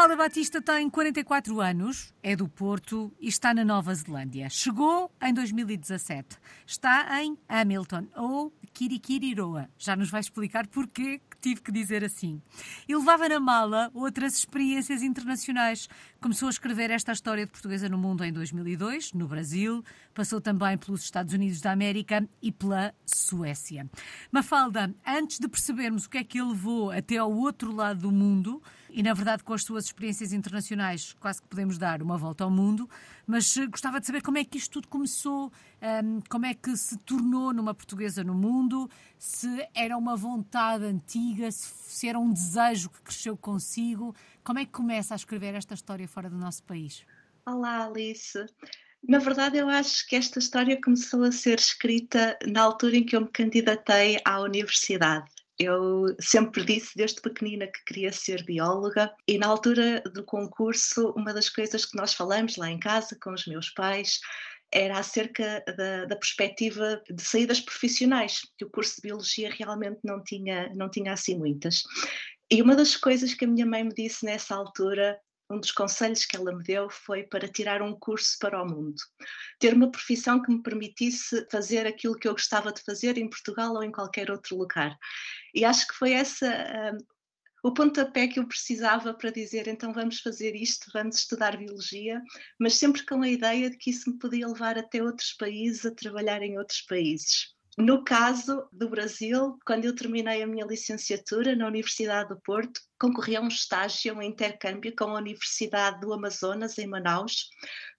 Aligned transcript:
Mafalda 0.00 0.16
Batista 0.16 0.62
tem 0.62 0.88
44 0.88 1.60
anos, 1.60 2.14
é 2.22 2.34
do 2.34 2.48
Porto 2.48 3.12
e 3.20 3.28
está 3.28 3.52
na 3.52 3.62
Nova 3.62 3.94
Zelândia. 3.94 4.48
Chegou 4.48 5.12
em 5.20 5.34
2017. 5.34 6.38
Está 6.66 7.22
em 7.22 7.36
Hamilton, 7.46 8.06
ou 8.16 8.50
Kirikiriroa. 8.72 9.68
Já 9.76 9.94
nos 9.94 10.08
vai 10.08 10.22
explicar 10.22 10.66
porquê 10.68 11.20
que 11.30 11.38
tive 11.38 11.60
que 11.60 11.70
dizer 11.70 12.02
assim. 12.02 12.40
E 12.88 12.96
levava 12.96 13.28
na 13.28 13.38
mala 13.38 13.90
outras 13.92 14.38
experiências 14.38 15.02
internacionais. 15.02 15.86
Começou 16.18 16.46
a 16.46 16.50
escrever 16.50 16.90
esta 16.90 17.12
história 17.12 17.44
de 17.44 17.52
portuguesa 17.52 17.86
no 17.86 17.98
mundo 17.98 18.24
em 18.24 18.32
2002, 18.32 19.12
no 19.12 19.28
Brasil. 19.28 19.84
Passou 20.14 20.40
também 20.40 20.78
pelos 20.78 21.02
Estados 21.02 21.34
Unidos 21.34 21.60
da 21.60 21.72
América 21.72 22.26
e 22.40 22.50
pela 22.50 22.94
Suécia. 23.04 23.86
Mafalda, 24.32 24.94
antes 25.06 25.38
de 25.38 25.46
percebermos 25.46 26.06
o 26.06 26.10
que 26.10 26.16
é 26.16 26.24
que 26.24 26.40
ele 26.40 26.52
levou 26.52 26.90
até 26.90 27.18
ao 27.18 27.30
outro 27.30 27.70
lado 27.70 28.00
do 28.00 28.10
mundo, 28.10 28.62
e 28.92 29.02
na 29.02 29.14
verdade 29.14 29.42
com 29.42 29.52
as 29.52 29.62
suas 29.62 29.86
experiências 29.86 30.32
internacionais 30.32 31.14
quase 31.20 31.40
que 31.40 31.48
podemos 31.48 31.78
dar 31.78 32.02
uma 32.02 32.16
volta 32.16 32.44
ao 32.44 32.50
mundo, 32.50 32.88
mas 33.26 33.56
eh, 33.56 33.66
gostava 33.66 34.00
de 34.00 34.06
saber 34.06 34.22
como 34.22 34.38
é 34.38 34.44
que 34.44 34.58
isto 34.58 34.72
tudo 34.72 34.88
começou, 34.88 35.52
ehm, 35.80 36.20
como 36.28 36.46
é 36.46 36.54
que 36.54 36.76
se 36.76 36.96
tornou 36.98 37.52
numa 37.52 37.74
portuguesa 37.74 38.22
no 38.24 38.34
mundo, 38.34 38.88
se 39.18 39.48
era 39.74 39.96
uma 39.96 40.16
vontade 40.16 40.84
antiga, 40.84 41.50
se 41.50 42.08
era 42.08 42.18
um 42.18 42.32
desejo 42.32 42.90
que 42.90 43.02
cresceu 43.02 43.36
consigo, 43.36 44.14
como 44.42 44.58
é 44.58 44.64
que 44.64 44.72
começa 44.72 45.14
a 45.14 45.16
escrever 45.16 45.54
esta 45.54 45.74
história 45.74 46.06
fora 46.08 46.28
do 46.28 46.36
nosso 46.36 46.62
país? 46.64 47.04
Olá, 47.46 47.86
Alice. 47.86 48.38
Na 49.02 49.18
verdade, 49.18 49.56
eu 49.56 49.68
acho 49.68 50.06
que 50.06 50.14
esta 50.14 50.38
história 50.38 50.78
começou 50.80 51.24
a 51.24 51.32
ser 51.32 51.58
escrita 51.58 52.38
na 52.46 52.62
altura 52.62 52.96
em 52.96 53.04
que 53.04 53.16
eu 53.16 53.22
me 53.22 53.28
candidatei 53.28 54.20
à 54.24 54.40
universidade. 54.40 55.39
Eu 55.62 56.16
sempre 56.18 56.64
disse 56.64 56.96
desde 56.96 57.20
pequenina 57.20 57.66
que 57.66 57.84
queria 57.84 58.10
ser 58.10 58.42
bióloga 58.44 59.14
e 59.28 59.36
na 59.36 59.46
altura 59.46 60.00
do 60.00 60.24
concurso, 60.24 61.12
uma 61.14 61.34
das 61.34 61.50
coisas 61.50 61.84
que 61.84 61.98
nós 61.98 62.14
falamos 62.14 62.56
lá 62.56 62.70
em 62.70 62.80
casa 62.80 63.14
com 63.22 63.30
os 63.34 63.46
meus 63.46 63.68
pais 63.68 64.20
era 64.72 64.98
acerca 64.98 65.62
da, 65.76 66.06
da 66.06 66.16
perspectiva 66.16 67.02
de 67.10 67.22
saídas 67.22 67.60
profissionais, 67.60 68.40
que 68.56 68.64
o 68.64 68.70
curso 68.70 68.96
de 68.96 69.02
biologia 69.02 69.50
realmente 69.50 69.98
não 70.02 70.24
tinha, 70.24 70.74
não 70.74 70.88
tinha 70.88 71.12
assim 71.12 71.36
muitas. 71.36 71.82
E 72.50 72.62
uma 72.62 72.74
das 72.74 72.96
coisas 72.96 73.34
que 73.34 73.44
a 73.44 73.48
minha 73.48 73.66
mãe 73.66 73.84
me 73.84 73.92
disse 73.92 74.24
nessa 74.24 74.54
altura 74.54 75.20
um 75.50 75.58
dos 75.58 75.72
conselhos 75.72 76.24
que 76.24 76.36
ela 76.36 76.54
me 76.54 76.62
deu 76.62 76.88
foi 76.88 77.24
para 77.24 77.48
tirar 77.48 77.82
um 77.82 77.92
curso 77.92 78.38
para 78.38 78.62
o 78.62 78.66
mundo. 78.66 79.02
Ter 79.58 79.74
uma 79.74 79.90
profissão 79.90 80.40
que 80.40 80.50
me 80.50 80.62
permitisse 80.62 81.44
fazer 81.50 81.86
aquilo 81.86 82.16
que 82.16 82.28
eu 82.28 82.32
gostava 82.32 82.72
de 82.72 82.80
fazer 82.82 83.18
em 83.18 83.28
Portugal 83.28 83.74
ou 83.74 83.82
em 83.82 83.90
qualquer 83.90 84.30
outro 84.30 84.56
lugar. 84.56 84.96
E 85.54 85.64
acho 85.64 85.86
que 85.88 85.94
foi 85.94 86.12
essa 86.12 86.46
um, 86.94 86.98
o 87.62 87.74
pontapé 87.74 88.26
que 88.26 88.40
eu 88.40 88.46
precisava 88.46 89.12
para 89.12 89.30
dizer 89.30 89.68
então 89.68 89.92
vamos 89.92 90.20
fazer 90.20 90.54
isto, 90.56 90.90
vamos 90.92 91.18
estudar 91.18 91.56
biologia, 91.56 92.22
mas 92.58 92.74
sempre 92.74 93.04
com 93.04 93.22
a 93.22 93.28
ideia 93.28 93.70
de 93.70 93.76
que 93.76 93.90
isso 93.90 94.10
me 94.10 94.18
podia 94.18 94.48
levar 94.48 94.78
até 94.78 95.02
outros 95.02 95.32
países, 95.34 95.84
a 95.84 95.94
trabalhar 95.94 96.42
em 96.42 96.58
outros 96.58 96.80
países. 96.82 97.54
No 97.78 98.02
caso 98.02 98.68
do 98.72 98.88
Brasil, 98.88 99.58
quando 99.64 99.84
eu 99.84 99.94
terminei 99.94 100.42
a 100.42 100.46
minha 100.46 100.66
licenciatura 100.66 101.54
na 101.54 101.66
Universidade 101.66 102.30
do 102.30 102.40
Porto, 102.40 102.80
concorri 103.00 103.34
a 103.34 103.40
um 103.40 103.48
estágio, 103.48 104.14
um 104.14 104.22
intercâmbio 104.22 104.94
com 104.94 105.04
a 105.04 105.18
Universidade 105.18 105.98
do 106.00 106.12
Amazonas, 106.12 106.76
em 106.78 106.86
Manaus. 106.86 107.48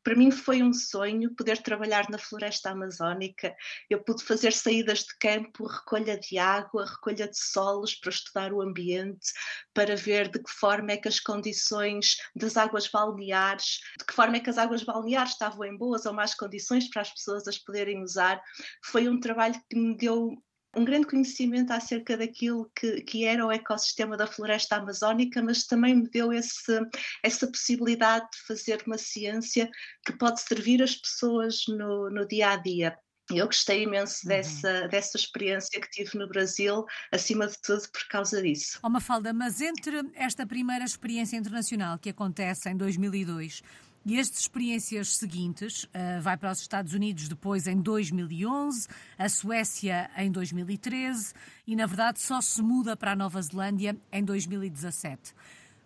Para 0.04 0.16
mim 0.16 0.30
foi 0.32 0.62
um 0.62 0.74
sonho 0.74 1.34
poder 1.36 1.58
trabalhar 1.62 2.08
na 2.10 2.18
floresta 2.18 2.70
amazónica. 2.70 3.56
Eu 3.90 4.04
pude 4.04 4.24
fazer 4.24 4.54
saídas 4.54 5.00
de 5.00 5.18
campo, 5.20 5.66
recolha 5.66 6.18
de 6.18 6.38
água, 6.38 6.86
recolha 6.86 7.28
de 7.28 7.38
solos 7.38 7.96
para 7.96 8.12
estudar 8.12 8.54
o 8.54 8.62
ambiente, 8.62 9.32
para 9.74 9.96
ver 9.96 10.30
de 10.30 10.42
que 10.42 10.52
forma 10.52 10.92
é 10.92 10.98
que 10.98 11.08
as 11.08 11.20
condições 11.20 12.18
das 12.36 12.56
águas 12.56 12.88
balneares, 12.88 13.80
de 13.98 14.06
que 14.06 14.14
forma 14.14 14.38
é 14.38 14.40
que 14.40 14.50
as 14.50 14.58
águas 14.58 14.84
balneares 14.84 15.34
estavam 15.34 15.66
em 15.66 15.78
boas 15.78 16.06
ou 16.06 16.14
más 16.14 16.36
condições 16.36 16.90
para 16.90 17.02
as 17.02 17.12
pessoas 17.12 17.48
as 17.48 17.58
poderem 17.58 18.04
usar. 18.04 18.42
Foi 18.84 19.10
um 19.10 19.20
trabalho 19.20 19.60
que 19.70 19.78
me 19.78 19.98
deu 19.98 20.36
um 20.76 20.86
grande 20.86 21.08
conhecimento 21.08 21.72
acerca 21.72 22.18
daquilo 22.18 22.72
que, 22.76 23.02
que 23.02 23.26
era 23.26 23.46
o 23.46 23.52
ecossistema 23.52 24.16
da 24.16 24.28
floresta 24.28 24.78
amazónica, 24.78 25.42
mas 25.42 25.66
também 25.66 25.96
me 25.96 26.10
deu 26.10 26.32
esse, 26.32 26.80
essa 27.24 27.48
possibilidade 27.48 28.26
de 28.32 28.40
fazer 28.48 28.82
uma 28.88 28.98
ciência 28.98 29.70
que 30.06 30.14
pode 30.14 30.42
servir 30.42 30.82
as 30.82 30.96
pessoas 30.96 31.64
no, 31.68 32.10
no 32.10 32.28
dia 32.28 32.52
a 32.52 32.56
dia. 32.56 32.98
Eu 33.30 33.46
gostei 33.46 33.84
imenso 33.84 34.20
uhum. 34.24 34.30
dessa, 34.30 34.88
dessa 34.88 35.18
experiência 35.18 35.80
que 35.80 35.90
tive 35.90 36.18
no 36.18 36.28
Brasil, 36.28 36.86
acima 37.12 37.48
de 37.48 37.56
tudo 37.62 37.84
por 37.92 38.08
causa 38.10 38.42
disso. 38.42 38.80
Oh, 38.84 38.90
Mafalda, 38.90 39.34
mas 39.34 39.62
entre 39.62 40.02
esta 40.16 40.46
primeira 40.46 40.84
experiência 40.84 41.38
internacional 41.38 41.98
que 41.98 42.10
acontece 42.10 42.70
em 42.70 42.76
2002 42.76 43.62
e 44.06 44.20
as 44.20 44.30
experiências 44.30 45.16
seguintes, 45.16 45.84
uh, 45.84 46.22
vai 46.22 46.36
para 46.36 46.52
os 46.52 46.60
Estados 46.60 46.94
Unidos 46.94 47.28
depois 47.28 47.68
em 47.68 47.80
2011, 47.80 48.88
a 49.18 49.30
Suécia 49.30 50.10
em 50.18 50.32
2013 50.32 51.34
e, 51.68 51.76
na 51.76 51.86
verdade, 51.86 52.20
só 52.20 52.42
se 52.42 52.62
muda 52.62 52.98
para 52.98 53.12
a 53.12 53.16
Nova 53.16 53.42
Zelândia 53.42 53.96
em 54.12 54.24
2017. 54.24 55.36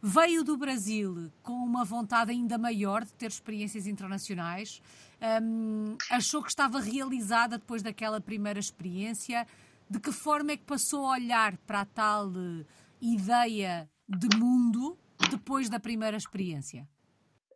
Veio 0.02 0.44
do 0.44 0.56
Brasil 0.56 1.32
com 1.42 1.54
uma 1.54 1.84
vontade 1.84 2.32
ainda 2.32 2.58
maior 2.58 3.04
de 3.04 3.12
ter 3.14 3.28
experiências 3.28 3.88
internacionais, 3.88 4.82
um, 5.42 5.98
achou 6.10 6.42
que 6.42 6.50
estava 6.50 6.80
realizada 6.80 7.58
depois 7.58 7.82
daquela 7.82 8.22
primeira 8.22 8.60
experiência. 8.60 9.48
De 9.90 10.00
que 10.00 10.12
forma 10.12 10.52
é 10.52 10.58
que 10.58 10.64
passou 10.64 11.06
a 11.06 11.12
olhar 11.12 11.58
para 11.58 11.82
a 11.82 11.86
tal 11.86 12.28
uh, 12.28 12.66
ideia 13.02 13.90
de 14.08 14.38
mundo 14.38 14.98
depois 15.30 15.70
da 15.70 15.80
primeira 15.80 16.18
experiência? 16.18 16.88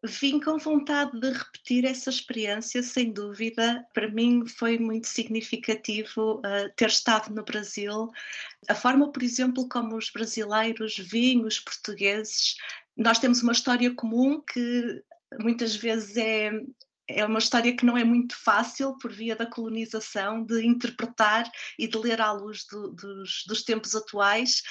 Vim 0.03 0.39
com 0.39 0.57
vontade 0.57 1.19
de 1.19 1.31
repetir 1.31 1.85
essa 1.85 2.09
experiência, 2.09 2.81
sem 2.81 3.11
dúvida. 3.11 3.85
Para 3.93 4.09
mim 4.09 4.45
foi 4.45 4.77
muito 4.77 5.07
significativo 5.07 6.39
uh, 6.39 6.71
ter 6.75 6.89
estado 6.89 7.33
no 7.33 7.43
Brasil. 7.43 8.09
A 8.67 8.75
forma, 8.75 9.11
por 9.11 9.23
exemplo, 9.23 9.67
como 9.67 9.97
os 9.97 10.09
brasileiros 10.09 10.97
veem 10.97 11.45
os 11.45 11.59
portugueses. 11.59 12.55
Nós 12.95 13.19
temos 13.19 13.41
uma 13.43 13.51
história 13.51 13.93
comum 13.93 14.41
que 14.41 15.03
muitas 15.39 15.75
vezes 15.75 16.17
é, 16.17 16.51
é 17.07 17.25
uma 17.25 17.39
história 17.39 17.75
que 17.75 17.85
não 17.85 17.97
é 17.97 18.03
muito 18.03 18.35
fácil, 18.35 18.97
por 18.97 19.11
via 19.11 19.35
da 19.35 19.45
colonização, 19.45 20.43
de 20.43 20.65
interpretar 20.65 21.49
e 21.77 21.87
de 21.87 21.97
ler 21.97 22.21
à 22.21 22.31
luz 22.31 22.65
do, 22.65 22.89
dos, 22.89 23.43
dos 23.47 23.63
tempos 23.63 23.95
atuais 23.95 24.63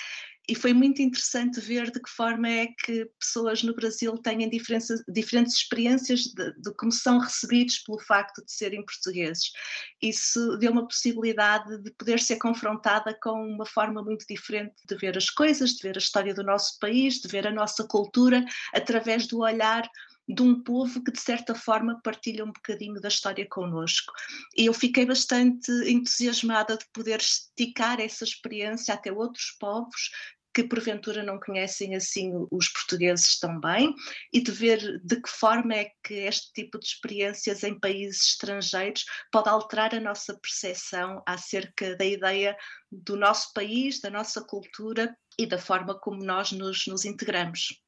e 0.49 0.55
foi 0.55 0.73
muito 0.73 1.03
interessante 1.03 1.61
ver 1.61 1.91
de 1.91 2.01
que 2.01 2.09
forma 2.09 2.49
é 2.49 2.69
que 2.69 3.05
pessoas 3.21 3.63
no 3.63 3.75
Brasil 3.75 4.17
têm 4.17 4.49
diferentes, 4.49 5.55
experiências 5.55 6.21
de, 6.23 6.53
de, 6.55 6.73
como 6.75 6.91
são 6.91 7.19
recebidos 7.19 7.81
pelo 7.81 7.99
facto 7.99 8.43
de 8.43 8.51
serem 8.51 8.83
portugueses. 8.83 9.53
Isso 10.01 10.57
deu 10.57 10.73
uma 10.73 10.89
possibilidade 10.89 11.83
de 11.83 11.91
poder 11.93 12.19
ser 12.19 12.37
confrontada 12.37 13.15
com 13.23 13.33
uma 13.33 13.67
forma 13.67 14.03
muito 14.03 14.25
diferente 14.27 14.75
de 14.89 14.97
ver 14.97 15.19
as 15.19 15.29
coisas, 15.29 15.73
de 15.73 15.83
ver 15.83 15.97
a 15.97 15.99
história 15.99 16.33
do 16.33 16.43
nosso 16.43 16.79
país, 16.79 17.17
de 17.17 17.29
ver 17.29 17.47
a 17.47 17.53
nossa 17.53 17.87
cultura 17.87 18.43
através 18.73 19.27
do 19.27 19.41
olhar 19.41 19.87
de 20.29 20.43
um 20.43 20.63
povo 20.63 21.03
que 21.03 21.11
de 21.11 21.21
certa 21.21 21.55
forma 21.55 22.01
partilha 22.05 22.45
um 22.45 22.53
bocadinho 22.53 23.01
da 23.01 23.09
história 23.09 23.47
connosco. 23.49 24.13
E 24.57 24.67
eu 24.67 24.75
fiquei 24.75 25.07
bastante 25.07 25.73
entusiasmada 25.91 26.77
de 26.77 26.85
poder 26.93 27.19
esticar 27.19 27.99
essa 27.99 28.25
experiência 28.25 28.93
até 28.93 29.11
outros 29.11 29.57
povos 29.59 30.11
que 30.59 30.65
porventura 30.65 31.23
não 31.23 31.39
conhecem 31.39 31.95
assim 31.95 32.33
os 32.51 32.69
portugueses 32.69 33.39
tão 33.39 33.61
bem 33.61 33.95
e 34.33 34.41
de 34.41 34.51
ver 34.51 35.01
de 35.05 35.23
que 35.23 35.31
forma 35.31 35.73
é 35.73 35.93
que 36.03 36.15
este 36.15 36.53
tipo 36.53 36.81
de 36.81 36.87
experiências 36.87 37.63
em 37.63 37.79
países 37.79 38.31
estrangeiros 38.31 39.05
pode 39.31 39.49
alterar 39.49 39.95
a 39.95 40.01
nossa 40.01 40.37
percepção 40.37 41.23
acerca 41.25 41.95
da 41.95 42.05
ideia 42.05 42.57
do 42.91 43.17
nosso 43.17 43.53
país, 43.53 44.01
da 44.01 44.11
nossa 44.11 44.43
cultura 44.43 45.17
e 45.39 45.47
da 45.47 45.59
forma 45.59 45.97
como 45.97 46.25
nós 46.25 46.51
nos, 46.51 46.89
nos 46.89 47.05
integramos. 47.05 47.81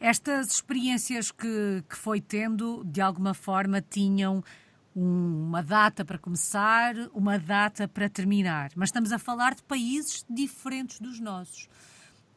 Estas 0.00 0.52
experiências 0.52 1.30
que, 1.30 1.84
que 1.86 1.96
foi 1.96 2.18
tendo, 2.18 2.82
de 2.84 3.02
alguma 3.02 3.34
forma, 3.34 3.82
tinham 3.82 4.42
uma 4.94 5.62
data 5.62 6.02
para 6.02 6.16
começar, 6.16 6.94
uma 7.12 7.38
data 7.38 7.86
para 7.86 8.08
terminar. 8.08 8.70
Mas 8.74 8.88
estamos 8.88 9.12
a 9.12 9.18
falar 9.18 9.54
de 9.54 9.62
países 9.62 10.24
diferentes 10.30 10.98
dos 10.98 11.20
nossos. 11.20 11.68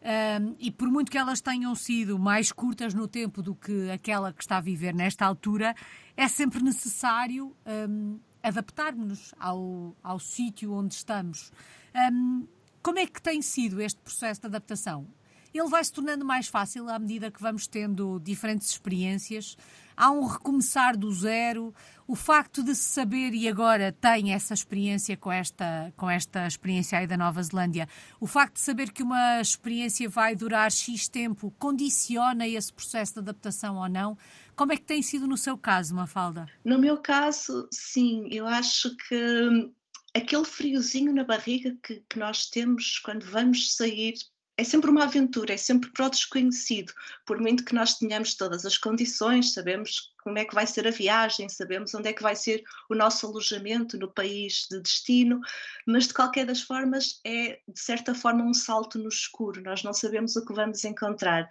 Um, 0.02 0.56
e 0.60 0.72
por 0.72 0.90
muito 0.90 1.12
que 1.12 1.18
elas 1.18 1.42
tenham 1.42 1.76
sido 1.76 2.18
mais 2.18 2.52
curtas 2.52 2.94
no 2.94 3.08
tempo 3.08 3.42
do 3.42 3.54
que 3.54 3.92
aquela 3.92 4.32
que 4.32 4.42
está 4.42 4.58
a 4.58 4.62
viver 4.62 4.94
nesta 4.94 5.26
altura, 5.26 5.76
é 6.16 6.28
sempre 6.28 6.64
necessário 6.64 7.56
um, 7.90 8.18
adaptarmos-nos 8.42 9.34
ao, 9.38 9.96
ao 10.02 10.20
sítio 10.20 10.74
onde 10.74 10.94
estamos. 10.94 11.52
Um, 12.14 12.48
como 12.82 13.00
é 13.00 13.06
que 13.06 13.22
tem 13.22 13.42
sido 13.42 13.82
este 13.82 14.00
processo 14.00 14.42
de 14.42 14.48
adaptação? 14.48 15.06
Ele 15.54 15.68
vai 15.68 15.84
se 15.84 15.92
tornando 15.92 16.24
mais 16.24 16.48
fácil 16.48 16.88
à 16.90 16.98
medida 17.00 17.32
que 17.32 17.42
vamos 17.42 17.68
tendo 17.68 18.20
diferentes 18.20 18.70
experiências. 18.70 19.58
Há 20.00 20.10
um 20.10 20.26
recomeçar 20.26 20.96
do 20.96 21.12
zero, 21.12 21.76
o 22.08 22.16
facto 22.16 22.64
de 22.64 22.74
se 22.74 22.90
saber, 22.90 23.34
e 23.34 23.50
agora 23.50 23.92
tem 23.92 24.32
essa 24.32 24.54
experiência 24.54 25.18
com 25.18 25.30
esta, 25.30 25.94
com 25.98 26.10
esta 26.10 26.48
experiência 26.48 26.98
aí 26.98 27.06
da 27.06 27.18
Nova 27.18 27.44
Zelândia, 27.44 27.88
o 28.18 28.26
facto 28.26 28.54
de 28.54 28.62
saber 28.62 28.94
que 28.94 29.04
uma 29.04 29.42
experiência 29.42 30.08
vai 30.08 30.38
durar 30.38 30.72
X 30.72 31.10
tempo 31.10 31.54
condiciona 31.60 32.48
esse 32.48 32.72
processo 32.72 33.16
de 33.16 33.20
adaptação 33.20 33.76
ou 33.76 33.90
não? 33.90 34.18
Como 34.56 34.72
é 34.72 34.78
que 34.78 34.84
tem 34.84 35.02
sido 35.02 35.28
no 35.28 35.38
seu 35.38 35.58
caso, 35.58 35.94
Mafalda? 35.94 36.48
No 36.64 36.80
meu 36.80 36.98
caso, 36.98 37.68
sim, 37.70 38.30
eu 38.32 38.48
acho 38.48 38.96
que 38.96 39.16
hum, 39.16 39.74
aquele 40.16 40.46
friozinho 40.46 41.14
na 41.14 41.26
barriga 41.26 41.76
que, 41.84 42.02
que 42.10 42.18
nós 42.18 42.50
temos 42.50 43.00
quando 43.00 43.26
vamos 43.26 43.76
sair 43.76 44.14
é 44.60 44.64
sempre 44.66 44.92
uma 44.92 45.06
aventura, 45.06 45.54
é 45.54 45.58
sempre 45.58 45.90
para 45.90 46.08
o 46.08 46.10
desconhecido, 46.10 46.92
por 47.26 47.40
muito 47.40 47.64
que 47.64 47.74
nós 47.74 47.94
tenhamos 47.94 48.34
todas 48.36 48.66
as 48.66 48.78
condições, 48.78 49.54
sabemos 49.54 50.14
como 50.24 50.38
é 50.38 50.46
que 50.46 50.56
vai 50.56 50.68
ser 50.68 50.88
a 50.88 50.92
viagem, 50.92 51.50
sabemos 51.50 51.94
onde 51.94 52.10
é 52.10 52.14
que 52.14 52.24
vai 52.24 52.36
ser 52.36 52.64
o 52.90 52.96
nosso 52.96 53.26
alojamento 53.28 53.98
no 53.98 54.12
país 54.12 54.68
de 54.70 54.82
destino, 54.82 55.40
mas 55.86 56.08
de 56.08 56.14
qualquer 56.14 56.46
das 56.46 56.62
formas 56.62 57.20
é 57.26 57.60
de 57.68 57.80
certa 57.80 58.14
forma 58.14 58.44
um 58.44 58.54
salto 58.54 59.00
no 59.00 59.10
escuro, 59.10 59.62
nós 59.62 59.84
não 59.84 59.94
sabemos 59.94 60.36
o 60.36 60.46
que 60.46 60.54
vamos 60.54 60.84
encontrar. 60.84 61.48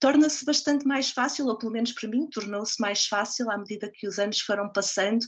Torna-se 0.00 0.44
bastante 0.44 0.86
mais 0.86 1.10
fácil, 1.10 1.46
ou 1.46 1.58
pelo 1.58 1.72
menos 1.72 1.92
para 1.92 2.08
mim 2.08 2.28
tornou-se 2.28 2.80
mais 2.80 3.06
fácil 3.06 3.50
à 3.50 3.58
medida 3.58 3.90
que 3.92 4.06
os 4.06 4.18
anos 4.18 4.40
foram 4.40 4.70
passando, 4.72 5.26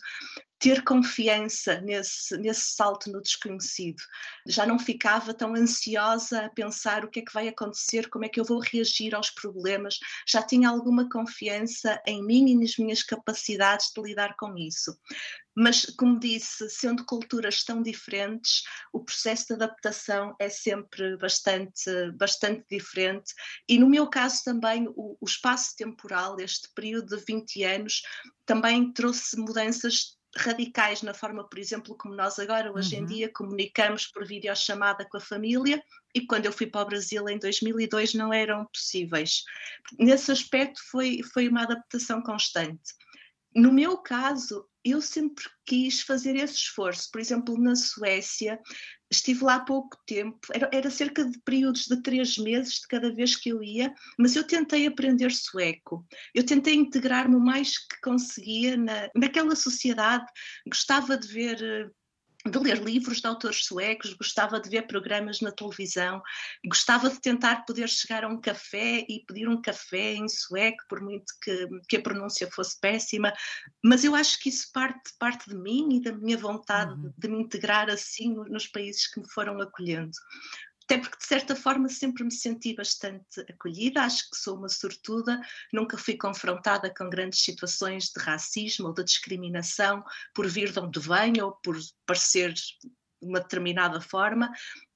ter 0.61 0.85
confiança 0.85 1.81
nesse, 1.81 2.37
nesse 2.37 2.75
salto 2.75 3.11
no 3.11 3.23
desconhecido. 3.23 4.01
Já 4.47 4.67
não 4.67 4.79
ficava 4.79 5.33
tão 5.33 5.55
ansiosa 5.55 6.45
a 6.45 6.51
pensar 6.51 7.03
o 7.03 7.09
que 7.09 7.21
é 7.21 7.25
que 7.25 7.33
vai 7.33 7.49
acontecer, 7.49 8.11
como 8.11 8.27
é 8.27 8.29
que 8.29 8.39
eu 8.39 8.45
vou 8.45 8.61
reagir 8.61 9.15
aos 9.15 9.31
problemas, 9.31 9.99
já 10.29 10.43
tinha 10.43 10.69
alguma 10.69 11.09
confiança 11.09 12.01
em 12.07 12.23
mim 12.23 12.51
e 12.51 12.57
nas 12.57 12.77
minhas 12.81 13.03
capacidades 13.03 13.91
de 13.95 14.03
lidar 14.03 14.35
com 14.37 14.57
isso. 14.57 14.99
Mas, 15.55 15.85
como 15.85 16.19
disse, 16.19 16.69
sendo 16.71 17.05
culturas 17.05 17.63
tão 17.65 17.83
diferentes, 17.83 18.63
o 18.93 19.05
processo 19.05 19.49
de 19.49 19.55
adaptação 19.55 20.35
é 20.39 20.49
sempre 20.49 21.17
bastante, 21.17 22.11
bastante 22.17 22.65
diferente. 22.71 23.35
E 23.69 23.79
no 23.79 23.89
meu 23.89 24.09
caso 24.09 24.43
também, 24.45 24.89
o, 24.89 25.17
o 25.21 25.25
espaço 25.25 25.77
temporal, 25.77 26.37
este 26.41 26.69
período 26.75 27.17
de 27.17 27.25
20 27.25 27.65
anos, 27.65 28.03
também 28.47 28.93
trouxe 28.93 29.37
mudanças 29.37 30.19
radicais 30.37 31.03
na 31.03 31.13
forma, 31.13 31.49
por 31.49 31.59
exemplo, 31.59 31.97
como 31.97 32.15
nós 32.15 32.39
agora, 32.39 32.73
hoje 32.73 32.97
uhum. 32.97 33.03
em 33.03 33.07
dia, 33.07 33.33
comunicamos 33.33 34.07
por 34.07 34.25
videochamada 34.25 35.05
com 35.05 35.17
a 35.17 35.21
família 35.21 35.83
e 36.15 36.27
quando 36.27 36.47
eu 36.47 36.53
fui 36.53 36.67
para 36.67 36.83
o 36.83 36.89
Brasil 36.89 37.29
em 37.29 37.39
2002 37.39 38.15
não 38.15 38.33
eram 38.33 38.67
possíveis. 38.67 39.45
Nesse 39.99 40.33
aspecto 40.33 40.81
foi, 40.91 41.23
foi 41.23 41.49
uma 41.49 41.63
adaptação 41.63 42.23
constante. 42.23 42.95
No 43.55 43.73
meu 43.73 43.99
caso, 43.99 44.65
eu 44.85 45.01
sempre 45.01 45.45
quis 45.67 46.01
fazer 46.01 46.37
esse 46.37 46.55
esforço. 46.55 47.11
Por 47.11 47.21
exemplo, 47.21 47.59
na 47.59 47.75
Suécia, 47.75 48.59
estive 49.11 49.45
lá 49.45 49.57
há 49.57 49.65
pouco 49.65 49.97
tempo, 50.07 50.39
era, 50.53 50.71
era, 50.73 50.91
cerca 50.91 51.25
de 51.25 51.39
períodos 51.41 51.87
de 51.87 52.01
três 52.01 52.39
meses 52.39 52.75
de 52.75 52.87
cada 52.87 53.13
vez 53.13 53.35
que 53.35 53.51
eu 53.51 53.63
ia, 53.63 53.93
mas 54.19 54.37
eu 54.37 54.47
tentei 54.47 54.87
aprender 54.87 55.33
sueco. 55.33 56.07
Eu 56.35 56.47
tentei 56.47 56.75
integrar-me 56.75 57.35
o 57.35 57.41
mais 57.41 57.77
que 57.77 58.01
conseguia 58.03 58.77
na, 58.77 59.11
naquela 59.15 59.57
sociedade. 59.57 60.27
Gostava 60.67 61.19
de 61.19 61.27
ver 61.27 61.63
eh, 61.63 61.91
de 62.47 62.59
ler 62.59 62.83
livros 62.83 63.21
de 63.21 63.27
autores 63.27 63.65
suecos, 63.65 64.15
gostava 64.15 64.59
de 64.59 64.69
ver 64.71 64.87
programas 64.87 65.41
na 65.41 65.53
televisão, 65.53 66.23
gostava 66.65 67.11
de 67.11 67.21
tentar 67.21 67.67
poder 67.67 67.89
chegar 67.89 68.25
a 68.25 68.29
um 68.29 68.41
café 68.41 69.05
e 69.09 69.25
pedir 69.27 69.49
um 69.49 69.61
café 69.61 70.15
em 70.15 70.29
sueco, 70.29 70.85
por 70.89 71.01
muito 71.03 71.33
que, 71.43 71.69
que 71.89 71.97
a 71.97 72.03
pronúncia 72.03 72.51
fosse 72.51 72.79
péssima, 72.81 73.33
mas 73.85 74.05
eu 74.05 74.15
acho 74.15 74.39
que 74.41 74.49
isso 74.49 74.71
parte, 74.73 75.13
parte 75.19 75.51
de 75.51 75.57
mim 75.57 75.97
e 75.97 76.01
da 76.01 76.13
minha 76.13 76.39
vontade 76.39 76.93
uhum. 76.93 77.13
de 77.17 77.29
me 77.29 77.43
integrar 77.43 77.91
assim 77.91 78.35
nos 78.35 78.67
países 78.67 79.07
que 79.07 79.21
me 79.21 79.29
foram 79.29 79.61
acolhendo 79.61 80.13
até 80.91 80.99
porque 80.99 81.19
de 81.19 81.27
certa 81.27 81.55
forma 81.55 81.89
sempre 81.89 82.25
me 82.25 82.33
senti 82.33 82.75
bastante 82.75 83.41
acolhida, 83.49 84.03
acho 84.03 84.29
que 84.29 84.37
sou 84.37 84.59
uma 84.59 84.69
sortuda, 84.69 85.41
nunca 85.73 85.97
fui 85.97 86.17
confrontada 86.17 86.93
com 86.93 87.09
grandes 87.09 87.45
situações 87.45 88.07
de 88.07 88.21
racismo 88.21 88.89
ou 88.89 88.93
de 88.93 89.05
discriminação 89.05 90.03
por 90.35 90.49
vir 90.49 90.73
de 90.73 90.81
onde 90.81 90.99
venho 90.99 91.47
ou 91.47 91.53
por 91.63 91.77
parecer 92.05 92.53
de 92.53 92.63
uma 93.23 93.39
determinada 93.39 94.01
forma, 94.01 94.51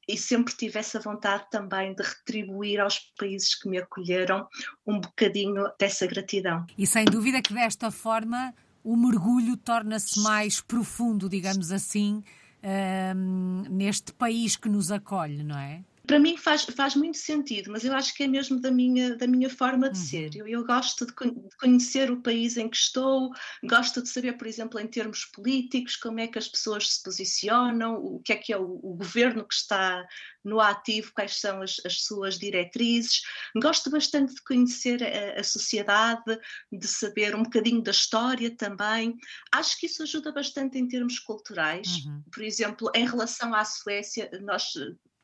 e 0.09 0.19
sempre 0.19 0.55
tive 0.57 0.81
essa 0.81 0.99
vontade 0.99 1.47
também 1.49 1.95
de 1.95 2.03
retribuir 2.03 2.81
aos 2.81 2.99
países 3.17 3.55
que 3.55 3.69
me 3.69 3.79
acolheram 3.79 4.49
um 4.85 5.01
bocadinho 5.01 5.65
dessa 5.79 6.09
gratidão. 6.09 6.67
E 6.77 6.89
sem 6.89 7.05
dúvida 7.05 7.41
que 7.41 7.55
desta 7.55 7.93
forma 7.93 8.53
o 8.83 8.97
mergulho 8.97 9.57
torna-se 9.57 10.21
mais 10.21 10.61
profundo, 10.61 11.29
digamos 11.29 11.71
assim, 11.71 12.23
um, 12.65 13.65
neste 13.69 14.13
país 14.13 14.57
que 14.57 14.69
nos 14.69 14.91
acolhe, 14.91 15.43
não 15.43 15.59
é? 15.59 15.83
Para 16.07 16.19
mim 16.19 16.37
faz, 16.37 16.65
faz 16.65 16.95
muito 16.95 17.17
sentido, 17.17 17.71
mas 17.71 17.85
eu 17.85 17.95
acho 17.95 18.15
que 18.15 18.25
é 18.25 18.27
mesmo 18.29 18.61
da 18.61 18.71
minha, 18.71 19.17
da 19.17 19.27
minha 19.27 19.49
forma 19.49 19.89
de 19.89 19.99
uhum. 19.99 20.05
ser. 20.05 20.37
Eu, 20.37 20.47
eu 20.47 20.65
gosto 20.65 21.07
de, 21.07 21.13
de, 21.13 21.57
conhecer 21.59 22.11
o 22.11 22.21
país 22.21 22.59
em 22.59 22.69
que 22.69 22.77
estou, 22.77 23.31
gosto 23.65 24.03
de 24.03 24.09
saber, 24.11 24.35
por 24.35 24.47
exemplo, 24.47 24.79
em 24.79 24.87
termos 24.87 25.25
políticos, 25.25 25.97
como 25.97 26.21
é 26.21 26.27
que 26.27 26.39
as 26.39 26.47
pessoas 26.47 26.95
se 26.95 27.03
posicionam, 27.03 27.95
o 27.95 28.21
que 28.21 28.35
é 28.35 28.37
que 28.37 28.53
é 28.53 28.59
o, 28.59 28.79
o 28.83 28.95
governo 28.97 29.47
que 29.49 29.55
está 29.55 30.07
no 30.45 30.61
ativo, 30.61 31.11
quais 31.15 31.41
são 31.41 31.63
as, 31.63 31.81
as 31.87 32.03
suas 32.03 32.39
diretrizes. 32.39 33.23
Gosto 33.57 33.89
bastante 33.91 34.35
de 34.35 34.43
conhecer 34.43 35.03
a, 35.03 35.41
a, 35.41 35.43
sociedade, 35.43 36.39
de 36.71 36.87
saber 36.87 37.35
um 37.35 37.43
bocadinho 37.43 37.83
da 37.83 37.93
história 37.93 38.55
também. 38.55 39.17
Acho 39.51 39.79
que 39.79 39.87
isso 39.87 40.03
ajuda 40.03 40.31
bastante 40.33 40.79
em 40.79 40.87
termos 40.87 41.19
culturais. 41.19 42.05
Uhum. 42.05 42.23
Por 42.31 42.43
exemplo, 42.43 42.91
em 42.95 43.07
relação 43.07 43.55
à 43.55 43.65
Suécia, 43.65 44.31
nós 44.43 44.75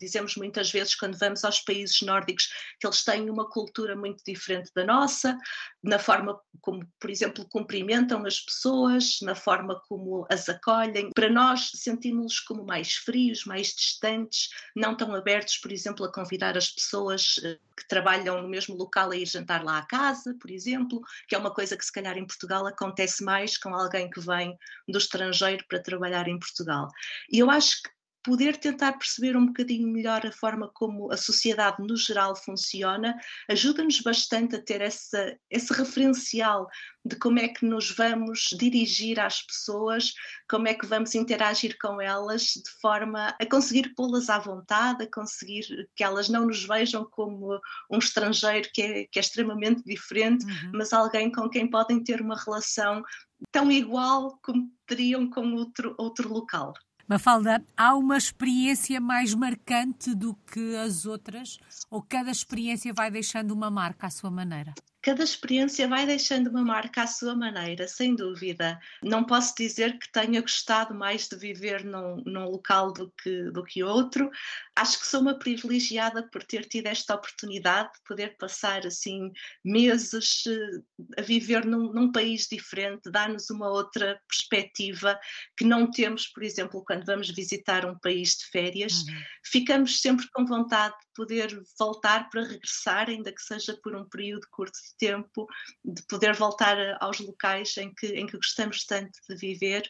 dizemos 0.01 0.37
muitas 0.37 0.71
vezes 0.71 0.95
quando 0.95 1.19
vamos 1.19 1.45
aos 1.45 1.61
países 1.61 2.01
nórdicos 2.03 2.49
que 2.79 2.87
eles 2.87 3.05
têm 3.05 3.29
uma 3.29 3.49
cultura 3.49 3.95
muito 3.95 4.25
diferente 4.25 4.71
da 4.75 4.85
nossa, 4.85 5.39
na 5.83 5.99
forma 5.99 6.41
como, 6.61 6.87
por 6.99 7.11
exemplo, 7.11 7.47
cumprimentam 7.49 8.25
as 8.27 8.41
pessoas, 8.41 9.19
na 9.23 9.35
forma 9.35 9.81
como 9.89 10.27
as 10.31 10.49
acolhem. 10.49 11.11
Para 11.15 11.31
nós, 11.31 11.71
sentimos-nos 11.75 12.41
como 12.41 12.65
mais 12.65 12.95
frios, 12.95 13.45
mais 13.45 13.69
distantes, 13.69 14.49
não 14.75 14.97
tão 14.97 15.15
abertos, 15.15 15.59
por 15.59 15.73
exemplo, 15.73 16.05
a 16.05 16.13
convidar 16.13 16.57
as 16.57 16.71
pessoas 16.71 17.41
eh, 17.45 17.59
que 17.77 17.89
trabalham 17.89 18.43
no 18.43 18.49
mesmo 18.49 18.77
local 18.77 19.11
a 19.11 19.17
ir 19.17 19.27
jantar 19.27 19.65
lá 19.65 19.79
à 19.79 19.87
casa, 19.87 20.35
por 20.41 20.51
exemplo, 20.51 21.01
que 21.29 21.35
é 21.35 21.39
uma 21.39 21.53
coisa 21.53 21.77
que 21.77 21.85
se 21.85 21.93
calhar 21.93 22.17
em 22.17 22.27
Portugal 22.27 22.67
acontece 22.67 23.23
mais 23.25 23.57
com 23.57 23.75
alguém 23.75 24.11
que 24.11 24.21
vem 24.21 24.57
do 24.89 24.99
estrangeiro 24.99 25.65
para 25.69 25.83
trabalhar 25.83 26.29
em 26.29 26.39
Portugal. 26.39 26.89
E 27.31 27.39
eu 27.39 27.51
acho 27.51 27.83
que 27.83 27.91
poder 28.23 28.57
tentar 28.57 28.93
perceber 28.93 29.37
um 29.37 29.47
bocadinho 29.47 29.89
melhor 29.89 30.27
a 30.27 30.33
forma 30.33 30.71
como 30.73 31.11
a 31.13 31.17
sociedade 31.17 31.83
no 31.87 31.97
geral 31.97 32.37
funciona, 32.37 33.17
ajuda-nos 33.49 34.01
bastante 34.01 34.57
a 34.57 34.63
ter 34.63 34.81
essa, 34.81 35.37
esse 35.51 35.73
referencial 35.73 36.69
de 37.05 37.17
como 37.17 37.39
é 37.39 37.49
que 37.49 37.65
nos 37.65 37.91
vamos 37.91 38.51
dirigir 38.59 39.19
às 39.19 39.43
pessoas, 39.43 40.13
como 40.49 40.69
é 40.69 40.75
que 40.75 40.87
vamos 40.87 41.15
interagir 41.15 41.77
com 41.81 42.01
elas 42.01 42.43
de 42.43 42.71
forma 42.81 43.35
a 43.41 43.47
conseguir 43.47 43.95
pô-las 43.95 44.29
à 44.29 44.39
vontade, 44.39 45.05
a 45.05 45.11
conseguir 45.11 45.89
que 45.97 46.05
elas 46.05 46.29
não 46.29 46.47
nos 46.47 46.65
vejam 46.65 47.07
como 47.11 47.59
um 47.91 47.99
estrangeiro 47.99 48.69
que 48.73 48.83
é, 48.83 49.05
que 49.11 49.19
é 49.19 49.21
extremamente 49.21 49.83
diferente, 49.85 50.45
uhum. 50.45 50.73
mas 50.75 50.93
alguém 50.93 51.33
com 51.33 51.49
quem 51.49 51.69
podem 51.69 52.03
ter 52.03 52.21
uma 52.21 52.37
relação 52.37 53.03
tão 53.51 53.73
igual 53.73 54.39
como 54.43 54.71
teriam 54.87 55.29
com 55.31 55.55
outro, 55.55 55.95
outro 55.99 56.31
local. 56.31 56.75
Mafalda, 57.11 57.61
há 57.77 57.97
uma 57.97 58.17
experiência 58.17 59.01
mais 59.01 59.35
marcante 59.35 60.15
do 60.15 60.33
que 60.33 60.77
as 60.77 61.07
outras? 61.07 61.59
Ou 61.91 62.01
cada 62.01 62.31
experiência 62.31 62.93
vai 62.95 63.11
deixando 63.11 63.51
uma 63.51 63.69
marca 63.69 64.07
à 64.07 64.11
sua 64.11 64.31
maneira? 64.31 64.73
Cada 65.03 65.25
experiência 65.25 65.89
vai 65.89 66.05
deixando 66.05 66.51
uma 66.51 66.63
marca 66.63 67.03
à 67.03 67.07
sua 67.07 67.35
maneira, 67.35 67.89
sem 67.89 68.15
dúvida. 68.15 68.79
Não 69.03 69.25
posso 69.25 69.55
dizer 69.57 69.99
que 69.99 70.13
tenha 70.13 70.43
gostado 70.43 70.95
mais 70.95 71.27
de 71.27 71.37
viver 71.37 71.85
num, 71.85 72.23
num 72.27 72.45
local 72.45 72.93
do 72.93 73.11
que, 73.23 73.51
do 73.51 73.65
que 73.65 73.83
outro. 73.83 74.31
Acho 74.77 74.99
que 74.99 75.07
sou 75.07 75.23
uma 75.23 75.39
privilegiada 75.39 76.29
por 76.29 76.45
ter 76.45 76.67
tido 76.67 76.87
esta 76.87 77.15
oportunidade 77.15 77.91
de 77.95 78.01
poder 78.07 78.37
passar 78.37 78.87
assim 78.87 79.33
meses 79.65 80.45
eh, 80.47 81.19
a 81.19 81.23
viver 81.23 81.65
num, 81.65 81.91
num 81.93 82.13
país 82.13 82.47
diferente, 82.47 83.11
dá-nos 83.11 83.49
uma 83.49 83.71
outra 83.71 84.21
perspectiva 84.29 85.19
que 85.57 85.65
não 85.65 85.91
temos, 85.91 86.27
por 86.27 86.43
exemplo, 86.43 86.85
quando 86.85 87.07
vamos 87.07 87.31
visitar 87.31 87.87
um 87.87 87.99
país 87.99 88.37
de 88.37 88.47
férias. 88.47 89.01
Uhum. 89.03 89.23
Ficamos 89.47 90.01
sempre 90.03 90.29
com 90.33 90.45
vontade 90.45 90.95
de 90.95 91.07
poder 91.15 91.59
voltar 91.79 92.29
para 92.29 92.45
regressar, 92.45 93.09
ainda 93.09 93.33
que 93.33 93.43
seja 93.43 93.79
por 93.83 93.97
um 93.97 94.07
período 94.07 94.47
curto 94.51 94.79
tempo, 94.97 95.47
de 95.85 96.03
poder 96.03 96.35
voltar 96.35 96.77
aos 97.01 97.19
locais 97.21 97.77
em 97.77 97.93
que, 97.95 98.07
em 98.07 98.27
que 98.27 98.37
gostamos 98.37 98.85
tanto 98.85 99.19
de 99.29 99.37
viver. 99.37 99.89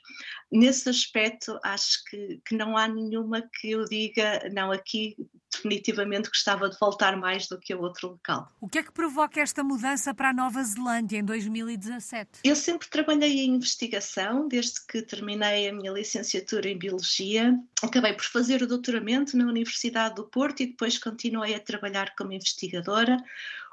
Nesse 0.51 0.89
aspecto, 0.89 1.59
acho 1.63 2.05
que, 2.09 2.41
que 2.45 2.57
não 2.57 2.77
há 2.77 2.89
nenhuma 2.89 3.43
que 3.61 3.71
eu 3.71 3.85
diga, 3.85 4.49
não, 4.53 4.73
aqui 4.73 5.17
definitivamente 5.53 6.29
gostava 6.29 6.69
de 6.69 6.79
voltar 6.79 7.17
mais 7.17 7.49
do 7.49 7.59
que 7.59 7.73
a 7.73 7.77
outro 7.77 8.09
local. 8.09 8.51
O 8.61 8.69
que 8.69 8.79
é 8.79 8.83
que 8.83 8.93
provoca 8.93 9.41
esta 9.41 9.65
mudança 9.65 10.15
para 10.15 10.31
a 10.31 10.33
Nova 10.33 10.63
Zelândia 10.63 11.19
em 11.19 11.25
2017? 11.25 12.41
Eu 12.45 12.55
sempre 12.55 12.89
trabalhei 12.89 13.41
em 13.41 13.55
investigação, 13.55 14.49
desde 14.49 14.85
que 14.87 15.03
terminei 15.03 15.69
a 15.69 15.73
minha 15.73 15.93
licenciatura 15.93 16.69
em 16.69 16.79
Biologia. 16.79 17.59
Acabei 17.83 18.13
por 18.15 18.25
fazer 18.25 18.63
o 18.63 18.67
doutoramento 18.67 19.37
na 19.37 19.45
Universidade 19.45 20.15
do 20.15 20.25
Porto 20.25 20.61
e 20.61 20.67
depois 20.67 20.99
continuei 20.99 21.55
a 21.55 21.61
trabalhar 21.61 22.15
como 22.17 22.33
investigadora. 22.33 23.17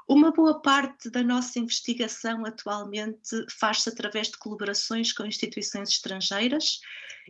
Uma 0.08 0.32
boa 0.32 0.62
parte 0.62 1.10
da 1.10 1.22
nossa 1.22 1.58
investigação 1.58 2.46
atualmente 2.46 3.44
faz-se 3.50 3.90
através 3.90 4.28
de 4.28 4.38
colaborações 4.38 5.12
com 5.12 5.26
instituições 5.26 5.90
estrangeiras 5.90 6.80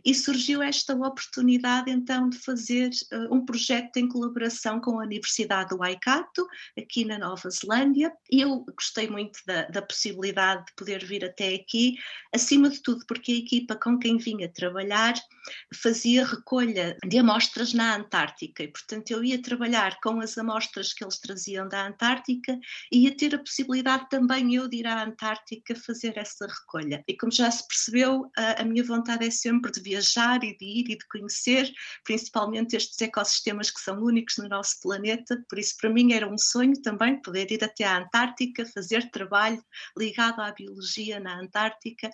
e 0.05 0.13
surgiu 0.13 0.61
esta 0.61 0.93
oportunidade 0.93 1.91
então 1.91 2.29
de 2.29 2.37
fazer 2.37 2.89
uh, 3.11 3.33
um 3.33 3.45
projeto 3.45 3.97
em 3.97 4.07
colaboração 4.07 4.79
com 4.79 4.99
a 4.99 5.03
Universidade 5.03 5.69
do 5.69 5.77
Waikato, 5.77 6.47
aqui 6.77 7.05
na 7.05 7.17
Nova 7.17 7.49
Zelândia, 7.49 8.11
eu 8.31 8.65
gostei 8.75 9.09
muito 9.09 9.39
da, 9.45 9.63
da, 9.63 9.81
possibilidade 9.81 10.65
de 10.65 10.73
poder 10.75 11.03
vir 11.05 11.25
até 11.25 11.55
aqui, 11.55 11.97
acima 12.33 12.69
de 12.69 12.81
tudo 12.81 13.05
porque 13.07 13.31
a 13.31 13.35
equipa 13.35 13.75
com 13.75 13.97
quem 13.97 14.17
vinha 14.17 14.49
trabalhar 14.49 15.15
fazia 15.73 16.25
recolha 16.25 16.97
de 17.05 17.17
amostras 17.17 17.73
na 17.73 17.95
Antártica, 17.95 18.63
e 18.63 18.67
portanto 18.67 19.11
eu 19.11 19.23
ia 19.23 19.41
trabalhar 19.41 19.99
com 20.01 20.19
as 20.19 20.37
amostras 20.37 20.93
que 20.93 21.03
eles 21.03 21.19
traziam 21.19 21.67
da 21.67 21.87
Antártica 21.87 22.57
e 22.91 23.05
ia 23.05 23.15
ter 23.15 23.33
a 23.35 23.39
possibilidade 23.39 24.09
também 24.09 24.55
eu 24.55 24.67
de 24.67 24.77
ir 24.77 24.87
à 24.87 25.03
Antártica 25.03 25.75
fazer 25.75 26.17
essa 26.17 26.45
recolha. 26.45 27.03
E 27.07 27.15
como 27.15 27.31
já 27.31 27.49
se 27.49 27.67
percebeu, 27.67 28.31
a, 28.37 28.61
a 28.61 28.65
minha 28.65 28.83
vontade 28.83 29.25
é 29.25 29.31
sempre 29.31 29.71
de 29.71 29.81
viajar 29.89 30.43
e 30.43 30.55
de 30.57 30.65
ir 30.65 30.91
e 30.91 30.97
de 30.97 31.07
conhecer, 31.07 31.71
principalmente 32.03 32.75
estes 32.75 32.99
ecossistemas 33.01 33.71
que 33.71 33.79
são 33.79 34.01
únicos 34.03 34.37
no 34.37 34.47
nosso 34.47 34.79
planeta. 34.81 35.43
Por 35.49 35.57
isso, 35.57 35.75
para 35.79 35.89
mim, 35.89 36.13
era 36.13 36.27
um 36.27 36.37
sonho 36.37 36.79
também 36.81 37.21
poder 37.21 37.51
ir 37.51 37.63
até 37.63 37.83
à 37.83 37.97
Antártica, 37.97 38.65
fazer 38.65 39.09
trabalho 39.11 39.63
ligado 39.97 40.39
à 40.41 40.51
biologia 40.51 41.19
na 41.19 41.39
Antártica 41.39 42.09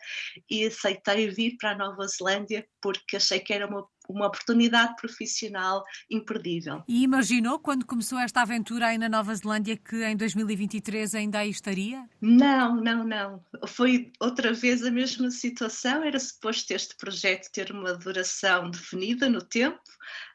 e 0.50 0.66
aceitei 0.66 1.30
vir 1.30 1.58
para 1.58 1.72
a 1.72 1.78
Nova 1.78 2.08
Zelândia 2.08 2.68
porque 2.82 3.18
achei 3.18 3.40
que 3.40 3.54
era 3.54 3.68
uma 3.68 3.88
uma 4.10 4.28
oportunidade 4.28 4.96
profissional 4.96 5.84
imperdível. 6.10 6.84
E 6.88 7.04
imaginou 7.04 7.60
quando 7.60 7.86
começou 7.86 8.20
esta 8.20 8.42
aventura 8.42 8.88
aí 8.88 8.98
na 8.98 9.10
Nova 9.10 9.34
Zelândia 9.34 9.78
que 9.78 10.04
em 10.04 10.16
2023 10.16 11.16
ainda 11.16 11.40
aí 11.40 11.50
estaria? 11.50 12.08
Não, 12.22 12.76
não, 12.76 13.04
não. 13.04 13.44
Foi 13.68 14.12
outra 14.20 14.54
vez 14.54 14.84
a 14.84 14.92
mesma 14.92 15.30
situação. 15.32 16.04
Era 16.04 16.20
suposto 16.20 16.74
este 16.74 16.96
projeto 16.98 17.52
ter 17.52 17.72
uma 17.72 17.94
duração 17.94 18.70
definida 18.70 19.30
no 19.30 19.42
tempo. 19.42 19.80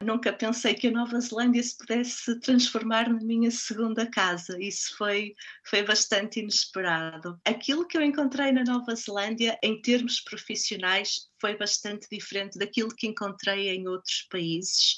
Nunca 0.01 0.33
pensei 0.33 0.73
que 0.73 0.87
a 0.87 0.91
Nova 0.91 1.19
Zelândia 1.19 1.63
se 1.63 1.77
pudesse 1.77 2.39
transformar 2.39 3.09
na 3.09 3.19
minha 3.19 3.51
segunda 3.51 4.05
casa. 4.05 4.57
Isso 4.59 4.95
foi, 4.97 5.33
foi 5.65 5.83
bastante 5.83 6.39
inesperado. 6.39 7.39
Aquilo 7.45 7.87
que 7.87 7.97
eu 7.97 8.01
encontrei 8.01 8.51
na 8.51 8.63
Nova 8.63 8.95
Zelândia, 8.95 9.57
em 9.63 9.81
termos 9.81 10.19
profissionais, 10.19 11.30
foi 11.41 11.57
bastante 11.57 12.07
diferente 12.09 12.57
daquilo 12.57 12.95
que 12.95 13.07
encontrei 13.07 13.69
em 13.69 13.87
outros 13.87 14.27
países. 14.29 14.97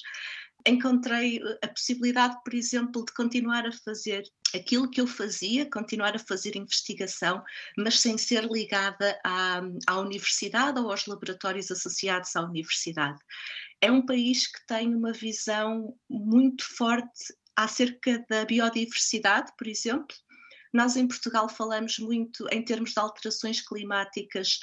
Encontrei 0.67 1.37
eh, 1.37 1.59
a 1.63 1.67
possibilidade, 1.67 2.37
por 2.43 2.53
exemplo, 2.53 3.05
de 3.05 3.13
continuar 3.13 3.65
a 3.65 3.71
fazer 3.71 4.23
aquilo 4.53 4.89
que 4.89 5.01
eu 5.01 5.07
fazia, 5.07 5.69
continuar 5.69 6.15
a 6.15 6.19
fazer 6.19 6.55
investigação, 6.55 7.43
mas 7.77 7.99
sem 7.99 8.17
ser 8.17 8.43
ligada 8.45 9.19
à, 9.25 9.61
à 9.87 9.99
universidade 9.99 10.79
ou 10.79 10.91
aos 10.91 11.07
laboratórios 11.07 11.71
associados 11.71 12.35
à 12.35 12.41
universidade. 12.43 13.19
É 13.81 13.91
um 13.91 14.05
país 14.05 14.47
que 14.47 14.65
tem 14.67 14.93
uma 14.93 15.11
visão 15.11 15.97
muito 16.09 16.63
forte 16.77 17.33
acerca 17.55 18.23
da 18.29 18.45
biodiversidade, 18.45 19.51
por 19.57 19.67
exemplo, 19.67 20.15
nós 20.73 20.95
em 20.95 21.07
Portugal 21.07 21.47
falamos 21.47 21.99
muito 21.99 22.47
em 22.51 22.63
termos 22.63 22.93
de 22.93 22.99
alterações 22.99 23.61
climáticas 23.61 24.59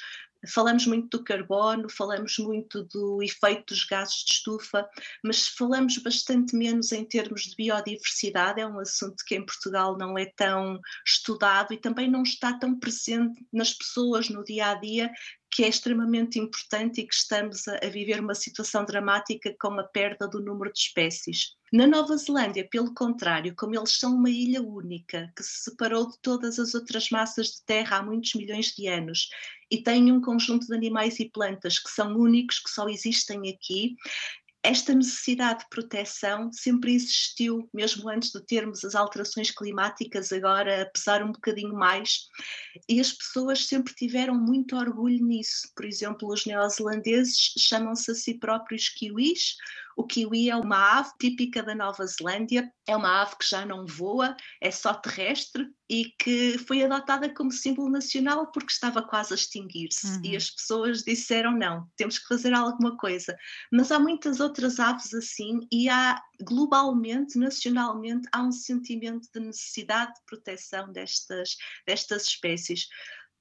Falamos 0.47 0.87
muito 0.87 1.17
do 1.17 1.23
carbono, 1.23 1.89
falamos 1.89 2.37
muito 2.39 2.83
do 2.85 3.21
efeito 3.21 3.73
dos 3.73 3.85
gases 3.85 4.23
de 4.23 4.33
estufa, 4.33 4.89
mas 5.23 5.47
falamos 5.47 5.97
bastante 5.99 6.55
menos 6.55 6.91
em 6.91 7.05
termos 7.05 7.43
de 7.43 7.55
biodiversidade. 7.55 8.59
É 8.59 8.67
um 8.67 8.79
assunto 8.79 9.23
que 9.25 9.35
em 9.35 9.45
Portugal 9.45 9.97
não 9.97 10.17
é 10.17 10.25
tão 10.25 10.79
estudado 11.05 11.73
e 11.73 11.77
também 11.77 12.09
não 12.09 12.23
está 12.23 12.53
tão 12.57 12.79
presente 12.79 13.45
nas 13.53 13.73
pessoas 13.73 14.29
no 14.29 14.43
dia 14.43 14.71
a 14.71 14.75
dia, 14.75 15.11
que 15.51 15.63
é 15.63 15.67
extremamente 15.67 16.39
importante 16.39 17.01
e 17.01 17.07
que 17.07 17.13
estamos 17.13 17.67
a, 17.67 17.77
viver 17.89 18.21
uma 18.21 18.33
situação 18.33 18.85
dramática 18.85 19.53
com 19.59 19.79
a 19.79 19.83
perda 19.83 20.27
do 20.27 20.41
número 20.41 20.71
de 20.71 20.79
espécies. 20.79 21.57
Na 21.73 21.87
Nova 21.87 22.17
Zelândia, 22.17 22.67
pelo 22.69 22.93
contrário, 22.93 23.53
como 23.55 23.75
eles 23.75 23.97
são 23.97 24.15
uma 24.15 24.29
ilha 24.29 24.61
única, 24.61 25.31
que 25.35 25.43
se 25.43 25.69
separou 25.69 26.09
de 26.09 26.17
todas 26.21 26.59
as 26.59 26.73
outras 26.73 27.09
massas 27.09 27.47
de 27.47 27.65
terra 27.65 27.97
há 27.97 28.03
muitos 28.03 28.33
milhões 28.35 28.67
de 28.67 28.87
anos 28.87 29.29
e 29.71 29.81
tem 29.81 30.11
um 30.11 30.19
conjunto 30.19 30.67
de 30.67 30.73
animais 30.73 31.17
e 31.19 31.29
plantas 31.29 31.79
que 31.79 31.89
são 31.89 32.13
únicos, 32.17 32.59
que 32.59 32.69
só 32.69 32.89
existem 32.89 33.49
aqui, 33.49 33.95
esta 34.63 34.93
necessidade 34.93 35.63
de 35.63 35.69
proteção 35.69 36.51
sempre 36.51 36.93
existiu, 36.93 37.67
mesmo 37.73 38.07
antes 38.09 38.31
de 38.31 38.45
termos 38.45 38.85
as 38.85 38.93
alterações 38.93 39.49
climáticas, 39.49 40.31
agora 40.31 40.83
a 40.83 40.85
pesar 40.85 41.23
um 41.23 41.31
bocadinho 41.31 41.73
mais, 41.73 42.27
e 42.87 42.99
as 42.99 43.11
pessoas 43.11 43.65
sempre 43.65 43.93
tiveram 43.93 44.35
muito 44.35 44.75
orgulho 44.75 45.25
nisso. 45.25 45.71
Por 45.75 45.85
exemplo, 45.85 46.27
os 46.31 46.45
neozelandeses 46.45 47.53
chamam-se 47.57 48.11
a 48.11 48.15
si 48.15 48.35
próprios 48.35 48.89
kiwis, 48.89 49.55
o 49.95 50.05
kiwi 50.05 50.49
é 50.49 50.55
uma 50.55 50.99
ave 50.99 51.11
típica 51.19 51.61
da 51.63 51.75
Nova 51.75 52.05
Zelândia, 52.05 52.71
é 52.87 52.95
uma 52.95 53.21
ave 53.21 53.35
que 53.37 53.47
já 53.47 53.65
não 53.65 53.85
voa, 53.85 54.35
é 54.61 54.71
só 54.71 54.93
terrestre 54.93 55.67
e 55.89 56.05
que 56.17 56.57
foi 56.59 56.83
adotada 56.83 57.33
como 57.33 57.51
símbolo 57.51 57.89
nacional 57.89 58.51
porque 58.51 58.71
estava 58.71 59.01
quase 59.01 59.33
a 59.33 59.35
extinguir-se. 59.35 60.07
Uhum. 60.07 60.21
E 60.23 60.35
as 60.35 60.49
pessoas 60.49 61.03
disseram: 61.03 61.51
não, 61.51 61.87
temos 61.95 62.17
que 62.17 62.27
fazer 62.27 62.53
alguma 62.53 62.97
coisa. 62.97 63.37
Mas 63.71 63.91
há 63.91 63.99
muitas 63.99 64.39
outras 64.39 64.79
aves 64.79 65.13
assim 65.13 65.59
e 65.71 65.89
há 65.89 66.21
globalmente, 66.41 67.37
nacionalmente, 67.37 68.27
há 68.31 68.41
um 68.41 68.51
sentimento 68.51 69.27
de 69.33 69.39
necessidade 69.39 70.13
de 70.13 70.21
proteção 70.25 70.91
destas, 70.91 71.55
destas 71.85 72.23
espécies. 72.23 72.87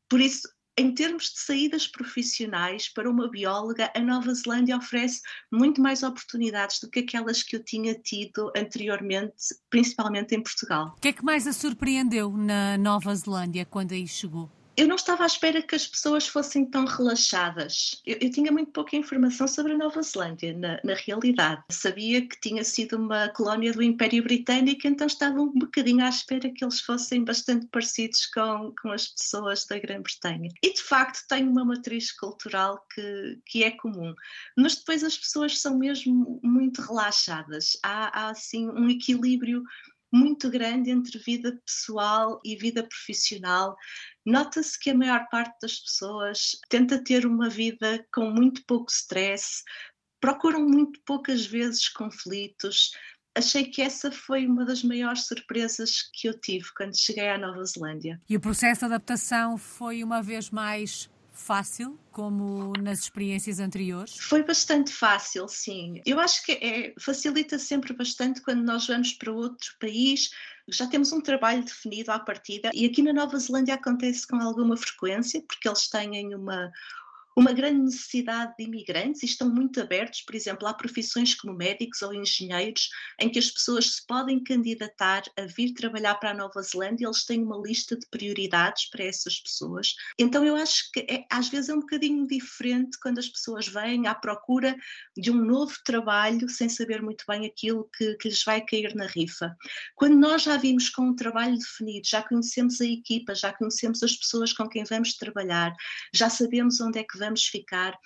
Por 0.09 0.21
isso, 0.21 0.49
em 0.81 0.95
termos 0.95 1.25
de 1.25 1.41
saídas 1.41 1.87
profissionais 1.87 2.89
para 2.89 3.11
uma 3.11 3.29
bióloga, 3.29 3.93
a 3.95 4.01
Nova 4.01 4.33
Zelândia 4.33 4.79
oferece 4.79 5.21
muito 5.53 5.81
mais 5.81 6.03
oportunidades 6.03 6.81
do 6.81 6.89
que 6.89 7.01
aquelas 7.01 7.43
que 7.43 7.55
eu 7.55 7.63
tinha 7.63 7.95
tido 7.95 8.51
anteriormente, 8.57 9.55
principalmente 9.69 10.35
em 10.35 10.43
Portugal. 10.43 10.95
O 10.97 11.01
que 11.01 11.09
é 11.09 11.13
que 11.13 11.25
mais 11.25 11.47
a 11.47 11.53
surpreendeu 11.53 12.35
na 12.35 12.79
Nova 12.79 13.15
Zelândia 13.15 13.67
quando 13.67 13.93
aí 13.93 14.09
chegou? 14.09 14.51
Eu 14.77 14.89
não 14.89 14.97
estava 14.97 15.25
à 15.25 15.27
espera 15.27 15.62
que 15.62 15.75
as 15.75 15.87
pessoas 15.87 16.27
fossem 16.27 16.65
tão 16.65 16.85
relaxadas. 16.85 18.00
Eu, 18.07 18.19
eu 18.21 18.31
tinha 18.31 18.50
muito 18.50 18.71
pouca 18.71 18.97
informação 18.97 19.47
sobre 19.47 19.73
a 19.73 19.77
Nova 19.77 20.00
Zelândia, 20.03 20.57
na, 20.57 20.81
na, 20.85 20.95
realidade. 20.95 21.62
Sabia 21.71 22.27
que 22.27 22.41
tinha 22.41 22.65
sido 22.65 22.97
uma 22.97 23.29
colónia 23.29 23.73
do 23.73 23.83
Império 23.83 24.23
Britânico, 24.23 24.87
então 24.87 25.07
estava 25.07 25.41
um 25.41 25.53
bocadinho 25.53 26.05
à 26.05 26.09
espera 26.09 26.50
que 26.50 26.65
eles 26.65 26.81
fossem 26.81 27.25
bastante 27.25 27.67
parecidos 27.67 28.27
com, 28.27 28.73
com 28.81 28.91
as 28.91 29.09
pessoas 29.09 29.67
da 29.67 29.79
Grã-Bretanha. 29.79 30.50
E 30.62 30.73
de 30.73 30.83
facto 30.83 31.27
tem 31.29 31.47
uma 31.47 31.65
matriz 31.65 32.12
cultural 32.12 32.85
que, 32.95 33.39
que 33.47 33.65
é 33.65 33.71
comum. 33.73 34.15
Mas 34.57 34.77
depois 34.77 35.05
as 35.05 35.17
pessoas 35.17 35.59
são 35.59 35.77
mesmo 35.77 36.41
muito 36.43 36.81
relaxadas. 36.81 37.77
Há, 37.83 38.21
há 38.27 38.31
assim 38.31 38.69
um 38.69 38.89
equilíbrio 38.89 39.62
muito 40.12 40.50
grande 40.50 40.91
entre 40.91 41.19
vida 41.19 41.61
pessoal 41.65 42.41
e 42.45 42.57
vida 42.57 42.83
profissional. 42.83 43.77
Nota-se 44.27 44.79
que 44.79 44.91
a 44.91 44.95
maior 44.95 45.27
parte 45.31 45.57
das 45.62 45.79
pessoas 45.81 46.53
tenta 46.69 47.03
ter 47.03 47.27
uma 47.27 47.49
vida 47.49 48.05
com 48.12 48.31
muito 48.31 48.62
pouco 48.67 48.91
stress, 48.91 49.62
procuram 50.21 50.67
muito 50.67 51.00
poucas 51.05 51.47
vezes 51.47 51.89
conflitos. 51.89 52.91
Achei 53.37 53.65
que 53.65 53.81
essa 53.81 54.11
foi 54.11 54.47
uma 54.47 54.65
das 54.65 54.83
maiores 54.83 55.27
surpresas 55.27 56.03
que 56.12 56.29
eu 56.29 56.39
tive 56.39 56.67
quando 56.77 56.99
cheguei 56.99 57.29
à 57.29 57.39
Nova 57.39 57.65
Zelândia. 57.65 58.21
E 58.29 58.37
o 58.37 58.41
processo 58.41 58.81
de 58.81 58.87
adaptação 58.87 59.57
foi 59.57 60.03
uma 60.05 60.21
vez 60.21 60.50
mais 60.50 61.09
fácil, 61.41 61.99
como 62.13 62.73
nas 62.79 63.01
experiências 63.01 63.59
anteriores? 63.59 64.17
Foi 64.19 64.43
bastante 64.43 64.93
fácil, 64.93 65.49
sim. 65.49 66.01
Eu 66.05 66.21
acho 66.21 66.45
que 66.45 66.53
é, 66.53 66.95
facilita 67.01 67.59
sempre 67.59 67.93
bastante 67.93 68.41
quando 68.43 68.63
nós 68.63 68.87
vamos 68.87 69.13
para 69.15 69.33
outro 69.33 69.75
país, 69.81 70.31
já 70.69 70.87
temos 70.87 71.13
um 71.13 71.21
trabalho 71.21 71.65
definido 71.65 72.13
à 72.13 72.19
partida, 72.19 72.71
e 72.75 72.87
aqui 72.87 73.03
na 73.03 73.13
Nova 73.13 73.39
Zelândia 73.39 73.75
acontece 73.75 74.27
com 74.27 74.37
alguma 74.37 74.77
frequência, 74.77 75.43
porque 75.43 75.69
eles 75.69 75.89
têm 75.89 76.35
uma 76.35 76.71
uma 77.37 77.53
grande 77.53 77.83
necessidade 77.83 78.55
de 78.59 78.65
imigrantes 78.65 79.23
e 79.23 79.27
estão 79.27 79.49
muito 79.49 79.81
abertos, 79.81 80.23
por 80.23 80.35
exemplo, 80.35 80.67
há 80.67 80.75
profissões 80.75 81.35
como 81.35 81.55
médicos 81.55 82.03
ou 82.03 82.13
engenheiros 82.13 82.89
em 83.21 83.31
que 83.31 83.39
as 83.39 83.51
pessoas 83.51 83.95
se 83.95 84.07
podem 84.07 84.43
candidatar 84.43 85.23
a 85.37 85.43
vir 85.43 85.73
trabalhar 85.73 86.17
para 86.17 86.31
a 86.31 86.35
Nova 86.35 86.61
Zelândia, 86.63 87.07
eles 87.07 87.25
têm 87.25 87.43
uma 87.43 87.57
lista 87.57 87.97
de 87.97 88.07
prioridades 88.09 88.91
para 88.91 89.05
essas 89.05 89.41
pessoas. 89.41 89.95
Então 90.19 90.45
eu 90.45 90.57
acho 90.57 90.91
que 90.93 91.01
é, 91.01 91.25
às 91.31 91.49
vezes 91.49 91.71
é 91.71 91.75
um 91.75 91.81
bocadinho 91.81 92.27
diferente 92.27 92.99
quando 93.01 93.19
as 93.19 93.29
pessoas 93.29 93.69
vêm 93.69 94.07
à 94.07 94.15
procura 94.15 94.77
de 95.17 95.31
um 95.31 95.45
novo 95.45 95.75
trabalho 95.85 96.49
sem 96.49 96.69
saber 96.69 97.01
muito 97.01 97.25
bem 97.29 97.47
aquilo 97.47 97.89
que, 97.97 98.15
que 98.17 98.29
lhes 98.29 98.43
vai 98.45 98.61
cair 98.61 98.95
na 98.95 99.07
rifa. 99.07 99.57
Quando 99.95 100.17
nós 100.17 100.43
já 100.43 100.57
vimos 100.57 100.89
com 100.91 101.03
um 101.03 101.15
trabalho 101.15 101.57
definido, 101.57 102.07
já 102.07 102.23
conhecemos 102.23 102.81
a 102.81 102.87
equipa, 102.87 103.35
já 103.35 103.53
conhecemos 103.53 104.03
as 104.03 104.17
pessoas 104.17 104.53
com 104.53 104.69
quem 104.69 104.85
vamos 104.85 105.15
trabalhar, 105.15 105.73
já 106.13 106.29
sabemos 106.29 106.81
onde 106.81 106.99
é 106.99 107.05
que 107.05 107.20
vamos 107.21 107.45
ficar, 107.45 107.97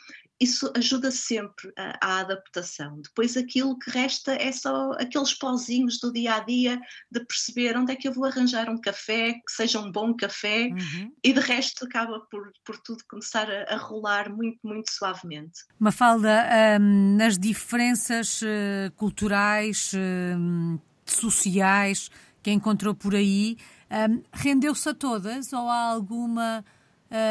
isso 0.40 0.70
ajuda 0.76 1.10
sempre 1.10 1.72
à 2.00 2.18
adaptação. 2.18 3.00
Depois 3.00 3.36
aquilo 3.36 3.78
que 3.78 3.90
resta 3.90 4.34
é 4.34 4.50
só 4.50 4.92
aqueles 4.92 5.32
pozinhos 5.32 5.98
do 6.00 6.12
dia 6.12 6.34
a 6.34 6.40
dia 6.40 6.80
de 7.10 7.24
perceber 7.24 7.76
onde 7.76 7.92
é 7.92 7.96
que 7.96 8.08
eu 8.08 8.12
vou 8.12 8.24
arranjar 8.24 8.68
um 8.68 8.80
café, 8.80 9.34
que 9.34 9.52
seja 9.52 9.80
um 9.80 9.90
bom 9.90 10.14
café, 10.14 10.66
uhum. 10.66 11.12
e 11.22 11.32
de 11.32 11.40
resto 11.40 11.84
acaba 11.84 12.20
por, 12.30 12.52
por 12.64 12.76
tudo 12.78 13.02
começar 13.08 13.48
a, 13.50 13.74
a 13.74 13.76
rolar 13.76 14.28
muito, 14.28 14.58
muito 14.64 14.90
suavemente. 14.90 15.60
Mafalda, 15.78 16.46
um, 16.80 17.16
nas 17.16 17.38
diferenças 17.38 18.42
uh, 18.42 18.92
culturais, 18.96 19.92
uh, 19.94 20.80
sociais 21.06 22.10
que 22.42 22.50
encontrou 22.50 22.94
por 22.94 23.14
aí, 23.14 23.56
um, 23.90 24.22
rendeu-se 24.32 24.88
a 24.88 24.94
todas 24.94 25.52
ou 25.52 25.68
há 25.68 25.92
alguma 25.92 26.64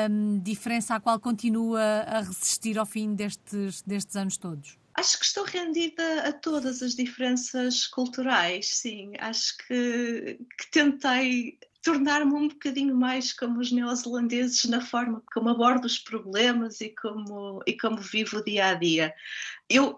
um, 0.09 0.39
diferença 0.39 0.95
à 0.95 0.99
qual 0.99 1.19
continua 1.19 1.81
a 2.07 2.19
resistir 2.21 2.77
ao 2.77 2.85
fim 2.85 3.13
destes, 3.13 3.81
destes 3.81 4.15
anos 4.15 4.37
todos? 4.37 4.77
Acho 4.95 5.17
que 5.17 5.25
estou 5.25 5.43
rendida 5.43 6.21
a 6.21 6.31
todas 6.31 6.81
as 6.83 6.95
diferenças 6.95 7.87
culturais, 7.87 8.67
sim. 8.67 9.11
Acho 9.19 9.57
que, 9.57 10.39
que 10.57 10.71
tentei 10.71 11.57
tornar-me 11.81 12.33
um 12.33 12.47
bocadinho 12.47 12.95
mais 12.95 13.33
como 13.33 13.59
os 13.59 13.71
neozelandeses 13.71 14.63
na 14.65 14.79
forma 14.79 15.21
como 15.33 15.49
abordo 15.49 15.85
os 15.85 15.97
problemas 15.97 16.79
e 16.79 16.89
como, 16.89 17.61
e 17.67 17.75
como 17.75 17.97
vivo 17.97 18.37
o 18.37 18.43
dia 18.43 18.67
a 18.67 18.73
dia. 18.75 19.13
Eu, 19.67 19.97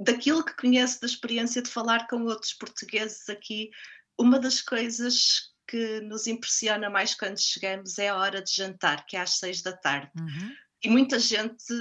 daquilo 0.00 0.44
que 0.44 0.56
conheço 0.56 1.00
da 1.00 1.06
experiência 1.06 1.62
de 1.62 1.70
falar 1.70 2.08
com 2.08 2.24
outros 2.24 2.54
portugueses 2.54 3.28
aqui, 3.28 3.70
uma 4.18 4.40
das 4.40 4.60
coisas 4.60 5.49
que 5.70 6.00
nos 6.00 6.26
impressiona 6.26 6.90
mais 6.90 7.14
quando 7.14 7.38
chegamos 7.38 7.96
é 7.96 8.08
a 8.08 8.16
hora 8.16 8.42
de 8.42 8.52
jantar, 8.52 9.06
que 9.06 9.16
é 9.16 9.20
às 9.20 9.38
seis 9.38 9.62
da 9.62 9.72
tarde. 9.72 10.10
Uhum. 10.18 10.56
E 10.82 10.88
muita 10.88 11.18
gente 11.18 11.72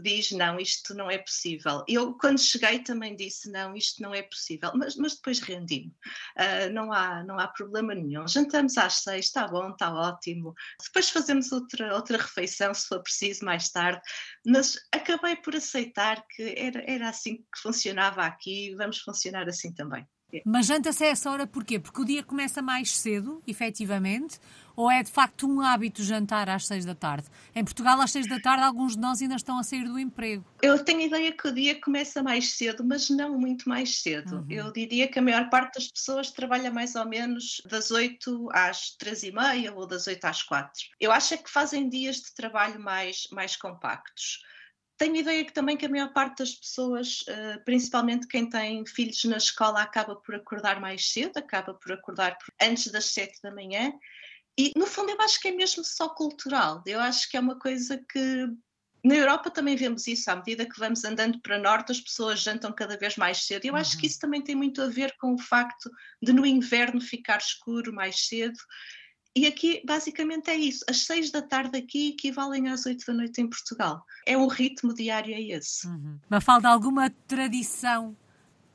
diz: 0.00 0.30
não, 0.30 0.58
isto 0.58 0.94
não 0.94 1.10
é 1.10 1.18
possível. 1.18 1.84
Eu, 1.88 2.14
quando 2.14 2.40
cheguei, 2.40 2.78
também 2.78 3.16
disse: 3.16 3.50
não, 3.50 3.74
isto 3.74 4.00
não 4.00 4.14
é 4.14 4.22
possível, 4.22 4.70
mas, 4.76 4.94
mas 4.96 5.16
depois 5.16 5.40
rendi-me. 5.40 5.92
Uh, 6.38 6.72
não, 6.72 6.92
há, 6.92 7.22
não 7.24 7.38
há 7.38 7.48
problema 7.48 7.94
nenhum. 7.94 8.26
Jantamos 8.28 8.78
às 8.78 8.94
seis, 8.94 9.26
está 9.26 9.46
bom, 9.48 9.70
está 9.70 9.92
ótimo. 9.92 10.54
Depois 10.82 11.10
fazemos 11.10 11.50
outra, 11.50 11.94
outra 11.94 12.16
refeição, 12.16 12.72
se 12.72 12.86
for 12.86 13.02
preciso, 13.02 13.44
mais 13.44 13.68
tarde. 13.70 14.00
Mas 14.46 14.78
acabei 14.92 15.36
por 15.36 15.54
aceitar 15.56 16.24
que 16.28 16.54
era, 16.56 16.82
era 16.90 17.08
assim 17.08 17.38
que 17.38 17.60
funcionava 17.60 18.22
aqui, 18.22 18.74
vamos 18.76 19.00
funcionar 19.00 19.48
assim 19.48 19.74
também. 19.74 20.06
Mas 20.44 20.66
janta-se 20.66 21.04
a 21.04 21.08
essa 21.08 21.30
hora 21.30 21.46
porquê? 21.46 21.78
Porque 21.78 22.00
o 22.00 22.04
dia 22.04 22.22
começa 22.22 22.62
mais 22.62 22.96
cedo, 22.96 23.42
efetivamente, 23.46 24.38
ou 24.76 24.90
é 24.90 25.02
de 25.02 25.10
facto 25.10 25.46
um 25.46 25.60
hábito 25.60 26.02
jantar 26.02 26.48
às 26.48 26.66
seis 26.66 26.84
da 26.84 26.94
tarde? 26.94 27.26
Em 27.54 27.64
Portugal, 27.64 28.00
às 28.00 28.10
seis 28.10 28.28
da 28.28 28.40
tarde, 28.40 28.64
alguns 28.64 28.94
de 28.94 29.00
nós 29.00 29.22
ainda 29.22 29.36
estão 29.36 29.58
a 29.58 29.62
sair 29.62 29.84
do 29.84 29.98
emprego. 29.98 30.44
Eu 30.62 30.84
tenho 30.84 31.00
a 31.00 31.04
ideia 31.04 31.32
que 31.32 31.48
o 31.48 31.52
dia 31.52 31.80
começa 31.80 32.22
mais 32.22 32.54
cedo, 32.56 32.84
mas 32.84 33.08
não 33.10 33.38
muito 33.38 33.68
mais 33.68 34.02
cedo. 34.02 34.36
Uhum. 34.36 34.46
Eu 34.50 34.72
diria 34.72 35.06
que 35.08 35.18
a 35.18 35.22
maior 35.22 35.48
parte 35.48 35.74
das 35.74 35.88
pessoas 35.88 36.30
trabalha 36.30 36.70
mais 36.70 36.94
ou 36.94 37.06
menos 37.06 37.62
das 37.68 37.90
oito 37.90 38.48
às 38.52 38.90
três 38.96 39.22
e 39.22 39.32
meia 39.32 39.72
ou 39.74 39.86
das 39.86 40.06
oito 40.06 40.24
às 40.24 40.42
quatro. 40.42 40.82
Eu 41.00 41.12
acho 41.12 41.34
é 41.34 41.36
que 41.36 41.50
fazem 41.50 41.88
dias 41.88 42.16
de 42.16 42.34
trabalho 42.34 42.80
mais, 42.80 43.28
mais 43.30 43.56
compactos. 43.56 44.40
Tenho 44.96 45.16
ideia 45.16 45.44
que 45.44 45.52
também 45.52 45.76
que 45.76 45.86
a 45.86 45.88
maior 45.88 46.12
parte 46.12 46.38
das 46.38 46.54
pessoas, 46.54 47.24
eh, 47.26 47.58
principalmente 47.64 48.28
quem 48.28 48.48
tem 48.48 48.86
filhos 48.86 49.24
na 49.24 49.36
escola, 49.36 49.82
acaba 49.82 50.14
por 50.14 50.36
acordar 50.36 50.80
mais 50.80 51.10
cedo, 51.12 51.36
acaba 51.36 51.74
por 51.74 51.92
acordar 51.92 52.36
antes 52.62 52.92
das 52.92 53.06
sete 53.06 53.40
da 53.42 53.52
manhã. 53.52 53.92
E, 54.56 54.72
no 54.76 54.86
fundo, 54.86 55.10
eu 55.10 55.20
acho 55.20 55.40
que 55.40 55.48
é 55.48 55.52
mesmo 55.52 55.84
só 55.84 56.08
cultural. 56.08 56.80
Eu 56.86 57.00
acho 57.00 57.28
que 57.28 57.36
é 57.36 57.40
uma 57.40 57.58
coisa 57.58 57.98
que. 58.10 58.46
Na 59.04 59.16
Europa 59.16 59.50
também 59.50 59.76
vemos 59.76 60.06
isso, 60.06 60.30
à 60.30 60.36
medida 60.36 60.64
que 60.64 60.78
vamos 60.78 61.04
andando 61.04 61.38
para 61.42 61.58
norte, 61.58 61.92
as 61.92 62.00
pessoas 62.00 62.40
jantam 62.40 62.72
cada 62.72 62.96
vez 62.96 63.16
mais 63.16 63.44
cedo. 63.44 63.66
Eu 63.66 63.74
uhum. 63.74 63.80
acho 63.80 63.98
que 63.98 64.06
uhum. 64.06 64.10
isso 64.10 64.18
também 64.18 64.42
tem 64.42 64.54
muito 64.54 64.80
a 64.80 64.86
ver 64.86 65.14
com 65.18 65.34
o 65.34 65.38
facto 65.38 65.90
de 66.22 66.32
no 66.32 66.46
inverno 66.46 67.00
ficar 67.00 67.36
escuro 67.36 67.92
mais 67.92 68.26
cedo 68.26 68.58
e 69.36 69.46
aqui, 69.46 69.82
basicamente, 69.84 70.48
é 70.48 70.54
isso. 70.54 70.84
As 70.88 70.98
seis 70.98 71.30
da 71.30 71.42
tarde 71.42 71.76
aqui 71.76 72.10
equivalem 72.10 72.68
às 72.68 72.86
oito 72.86 73.04
da 73.04 73.12
noite 73.12 73.40
em 73.40 73.48
Portugal. 73.48 74.04
É 74.24 74.36
o 74.36 74.46
ritmo 74.46 74.94
diário, 74.94 75.34
é 75.34 75.40
esse. 75.40 75.86
Uhum. 75.86 76.18
Mas 76.28 76.44
falta 76.44 76.68
alguma 76.68 77.10
tradição 77.26 78.16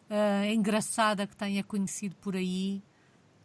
uh, 0.09 0.45
engraçada 0.51 1.25
que 1.25 1.35
tenha 1.35 1.63
conhecido 1.63 2.15
por 2.17 2.35
aí, 2.35 2.83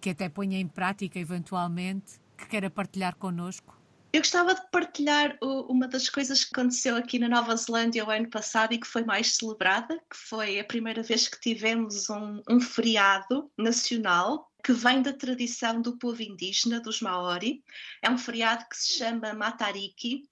que 0.00 0.10
até 0.10 0.28
ponha 0.28 0.58
em 0.58 0.66
prática, 0.66 1.18
eventualmente, 1.18 2.20
que 2.36 2.46
queira 2.48 2.68
partilhar 2.68 3.14
connosco? 3.14 3.80
Eu 4.12 4.20
gostava 4.20 4.54
de 4.54 4.60
partilhar 4.70 5.36
uma 5.42 5.88
das 5.88 6.08
coisas 6.08 6.44
que 6.44 6.50
aconteceu 6.52 6.96
aqui 6.96 7.18
na 7.18 7.28
Nova 7.28 7.56
Zelândia 7.56 8.04
o 8.04 8.10
ano 8.10 8.30
passado 8.30 8.72
e 8.72 8.78
que 8.78 8.86
foi 8.86 9.04
mais 9.04 9.36
celebrada, 9.36 9.96
que 10.08 10.16
foi 10.16 10.60
a 10.60 10.64
primeira 10.64 11.02
vez 11.02 11.26
que 11.26 11.40
tivemos 11.40 12.08
um, 12.08 12.40
um 12.48 12.60
feriado 12.60 13.50
nacional 13.58 14.48
que 14.64 14.72
vem 14.72 15.02
da 15.02 15.12
tradição 15.12 15.82
do 15.82 15.98
povo 15.98 16.22
indígena, 16.22 16.80
dos 16.80 17.02
Maori. 17.02 17.62
É 18.02 18.10
um 18.10 18.16
feriado 18.16 18.64
que 18.66 18.76
se 18.76 18.98
chama 18.98 19.34
Matariki, 19.34 20.22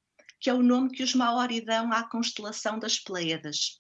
que 0.41 0.49
é 0.49 0.55
o 0.55 0.63
nome 0.63 0.91
que 0.91 1.03
os 1.03 1.15
Maori 1.15 1.61
dão 1.61 1.93
à 1.93 2.09
constelação 2.09 2.79
das 2.79 2.99
Pleiades. 2.99 3.79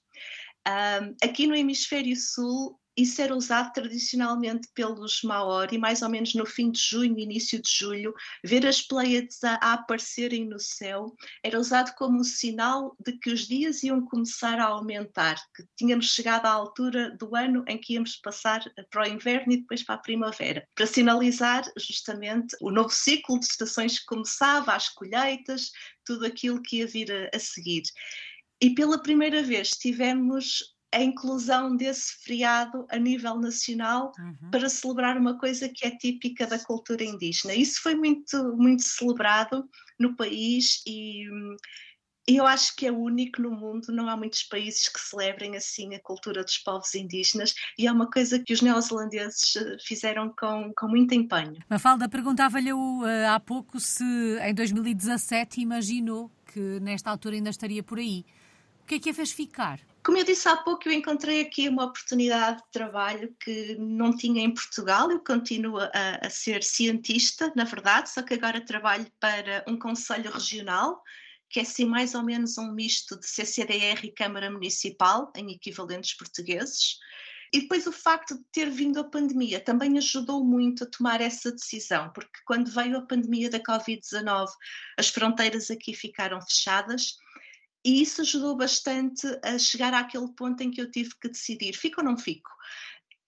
Um, 0.68 1.16
aqui 1.24 1.46
no 1.46 1.56
Hemisfério 1.56 2.14
Sul, 2.14 2.78
isso 2.96 3.22
era 3.22 3.34
usado 3.34 3.72
tradicionalmente 3.72 4.68
pelos 4.74 5.22
Maori, 5.22 5.78
mais 5.78 6.02
ou 6.02 6.08
menos 6.08 6.34
no 6.34 6.44
fim 6.44 6.70
de 6.70 6.80
junho, 6.80 7.18
início 7.18 7.60
de 7.60 7.70
julho, 7.70 8.14
ver 8.44 8.66
as 8.66 8.82
Pleiades 8.82 9.42
a, 9.44 9.54
a, 9.54 9.72
aparecerem 9.74 10.46
no 10.46 10.60
céu 10.60 11.14
era 11.42 11.58
usado 11.58 11.94
como 11.96 12.20
um 12.20 12.24
sinal 12.24 12.94
de 13.04 13.12
que 13.18 13.30
os 13.30 13.46
dias 13.46 13.82
iam 13.82 14.04
começar 14.04 14.58
a 14.58 14.66
aumentar, 14.66 15.36
que 15.54 15.64
tínhamos 15.76 16.06
chegado 16.06 16.46
à 16.46 16.50
altura 16.50 17.16
do 17.16 17.34
ano 17.34 17.64
em 17.66 17.78
que 17.78 17.94
íamos 17.94 18.16
passar 18.16 18.62
para 18.90 19.08
o 19.08 19.12
inverno 19.12 19.52
e 19.52 19.58
depois 19.58 19.82
para 19.82 19.94
a 19.94 19.98
primavera, 19.98 20.66
para 20.74 20.86
sinalizar 20.86 21.64
justamente 21.78 22.56
o 22.60 22.70
novo 22.70 22.90
ciclo 22.90 23.38
de 23.38 23.46
estações 23.46 24.00
que 24.00 24.06
começava, 24.06 24.74
as 24.74 24.88
colheitas, 24.88 25.70
tudo 26.04 26.26
aquilo 26.26 26.62
que 26.62 26.78
ia 26.78 26.86
vir 26.86 27.10
a, 27.10 27.36
a 27.36 27.38
seguir. 27.38 27.82
E 28.62 28.74
pela 28.74 29.02
primeira 29.02 29.42
vez 29.42 29.70
tivemos 29.70 30.71
a 30.92 31.02
inclusão 31.02 31.74
desse 31.74 32.22
feriado 32.22 32.86
a 32.90 32.98
nível 32.98 33.38
nacional 33.38 34.12
uhum. 34.18 34.50
para 34.50 34.68
celebrar 34.68 35.16
uma 35.16 35.38
coisa 35.38 35.68
que 35.68 35.86
é 35.86 35.90
típica 35.90 36.46
da 36.46 36.58
cultura 36.58 37.02
indígena. 37.02 37.54
Isso 37.54 37.80
foi 37.82 37.94
muito, 37.94 38.56
muito 38.56 38.82
celebrado 38.82 39.68
no 39.98 40.14
país 40.14 40.82
e 40.86 41.26
eu 42.26 42.46
acho 42.46 42.76
que 42.76 42.86
é 42.86 42.92
único 42.92 43.42
no 43.42 43.50
mundo, 43.50 43.90
não 43.90 44.08
há 44.08 44.16
muitos 44.16 44.44
países 44.44 44.88
que 44.88 45.00
celebrem 45.00 45.56
assim 45.56 45.94
a 45.94 46.00
cultura 46.00 46.44
dos 46.44 46.56
povos 46.58 46.94
indígenas 46.94 47.54
e 47.76 47.86
é 47.86 47.92
uma 47.92 48.08
coisa 48.08 48.38
que 48.38 48.52
os 48.52 48.62
neozelandeses 48.62 49.56
eh, 49.56 49.76
fizeram 49.80 50.32
com, 50.38 50.72
com 50.76 50.88
muito 50.88 51.14
empenho. 51.14 51.58
Mafalda, 51.68 52.08
perguntava-lhe 52.08 52.72
uh, 52.72 53.02
há 53.28 53.40
pouco 53.40 53.80
se 53.80 54.04
em 54.40 54.54
2017 54.54 55.60
imaginou 55.60 56.30
que 56.46 56.78
nesta 56.80 57.10
altura 57.10 57.34
ainda 57.34 57.50
estaria 57.50 57.82
por 57.82 57.98
aí. 57.98 58.24
O 58.82 58.86
que 58.86 58.96
é 58.96 58.98
que 59.00 59.10
a 59.10 59.14
fez 59.14 59.32
ficar? 59.32 59.80
Como 60.04 60.18
eu 60.18 60.24
disse 60.24 60.48
há 60.48 60.56
pouco, 60.56 60.88
eu 60.88 60.92
encontrei 60.92 61.40
aqui 61.40 61.68
uma 61.68 61.84
oportunidade 61.84 62.56
de 62.58 62.70
trabalho 62.72 63.32
que 63.38 63.76
não 63.76 64.14
tinha 64.16 64.42
em 64.42 64.52
Portugal. 64.52 65.08
Eu 65.12 65.20
continuo 65.20 65.78
a, 65.78 65.90
a, 66.20 66.28
ser 66.28 66.64
cientista, 66.64 67.52
na 67.54 67.62
verdade, 67.62 68.10
só 68.10 68.20
que 68.20 68.34
agora 68.34 68.64
trabalho 68.64 69.06
para 69.20 69.64
um 69.68 69.78
conselho 69.78 70.28
regional, 70.32 71.00
que 71.48 71.60
é 71.60 71.62
assim 71.62 71.84
mais 71.84 72.16
ou 72.16 72.22
menos 72.24 72.58
um 72.58 72.72
misto 72.72 73.16
de 73.16 73.28
CCDR 73.28 74.04
e 74.04 74.10
Câmara 74.10 74.50
Municipal, 74.50 75.32
em 75.36 75.52
equivalentes 75.52 76.14
portugueses. 76.14 76.98
E 77.52 77.60
depois 77.60 77.86
o 77.86 77.92
facto 77.92 78.36
de 78.36 78.44
ter 78.50 78.70
vindo 78.70 78.98
a 78.98 79.04
pandemia 79.04 79.60
também 79.60 79.98
ajudou 79.98 80.42
muito 80.44 80.82
a 80.82 80.90
tomar 80.90 81.20
essa 81.20 81.52
decisão, 81.52 82.10
porque 82.12 82.40
quando 82.44 82.72
veio 82.72 82.96
a 82.96 83.06
pandemia 83.06 83.48
da 83.48 83.60
Covid-19, 83.60 84.48
as 84.98 85.10
fronteiras 85.10 85.70
aqui 85.70 85.94
ficaram 85.94 86.40
fechadas 86.40 87.18
e 87.84 88.02
isso 88.02 88.20
ajudou 88.20 88.56
bastante 88.56 89.26
a 89.42 89.58
chegar 89.58 89.92
àquele 89.92 90.28
ponto 90.28 90.62
em 90.62 90.70
que 90.70 90.80
eu 90.80 90.90
tive 90.90 91.10
que 91.20 91.28
decidir: 91.28 91.74
fico 91.74 92.00
ou 92.00 92.06
não 92.06 92.16
fico? 92.16 92.50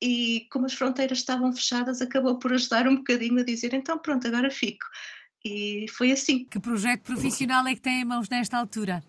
E 0.01 0.47
como 0.51 0.67
as 0.67 0.75
fronteiras 0.75 1.19
estavam 1.19 1.53
fechadas, 1.53 2.01
acabou 2.01 2.39
por 2.39 2.53
ajudar 2.53 2.87
um 2.87 2.97
bocadinho 2.97 3.41
a 3.41 3.45
dizer: 3.45 3.75
então 3.75 3.99
pronto, 3.99 4.27
agora 4.27 4.51
fico. 4.51 4.87
E 5.45 5.87
foi 5.91 6.13
assim. 6.13 6.45
Que 6.45 6.59
projeto 6.59 7.03
profissional 7.03 7.67
é 7.67 7.75
que 7.75 7.81
tem 7.81 8.01
em 8.01 8.05
mãos 8.05 8.29
nesta 8.29 8.57
altura? 8.57 9.03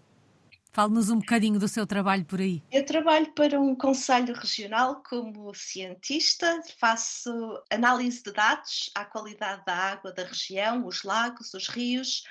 Fale-nos 0.73 1.09
um 1.09 1.19
bocadinho 1.19 1.57
do 1.57 1.69
seu 1.69 1.87
trabalho 1.87 2.25
por 2.25 2.41
aí. 2.41 2.61
Eu 2.69 2.85
trabalho 2.85 3.31
para 3.33 3.57
um 3.61 3.73
conselho 3.73 4.33
regional 4.33 5.01
como 5.07 5.53
cientista, 5.53 6.61
faço 6.77 7.31
análise 7.71 8.21
de 8.21 8.33
dados 8.33 8.91
à 8.93 9.05
qualidade 9.05 9.63
da 9.65 9.73
água 9.73 10.11
da 10.11 10.25
região, 10.25 10.85
os 10.85 11.03
lagos, 11.03 11.53
os 11.53 11.69
rios. 11.69 12.23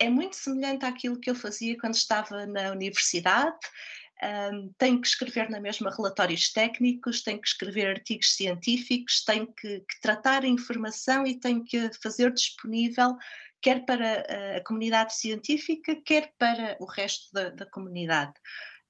É 0.00 0.08
muito 0.08 0.34
semelhante 0.34 0.84
àquilo 0.84 1.20
que 1.20 1.30
eu 1.30 1.34
fazia 1.34 1.78
quando 1.78 1.94
estava 1.94 2.46
na 2.46 2.72
universidade. 2.72 3.58
Um, 4.52 4.72
tenho 4.76 5.00
que 5.00 5.06
escrever 5.06 5.48
na 5.48 5.60
mesma 5.60 5.94
relatórios 5.94 6.52
técnicos, 6.52 7.22
tenho 7.22 7.40
que 7.40 7.48
escrever 7.48 7.86
artigos 7.86 8.34
científicos, 8.34 9.22
tenho 9.24 9.46
que, 9.46 9.80
que 9.80 10.00
tratar 10.00 10.42
a 10.42 10.48
informação 10.48 11.26
e 11.26 11.38
tenho 11.38 11.64
que 11.64 11.90
fazer 12.02 12.32
disponível 12.32 13.16
quer 13.60 13.84
para 13.84 14.56
a 14.56 14.64
comunidade 14.64 15.14
científica, 15.14 15.94
quer 16.04 16.32
para 16.38 16.76
o 16.80 16.86
resto 16.86 17.32
da, 17.32 17.50
da 17.50 17.66
comunidade. 17.66 18.32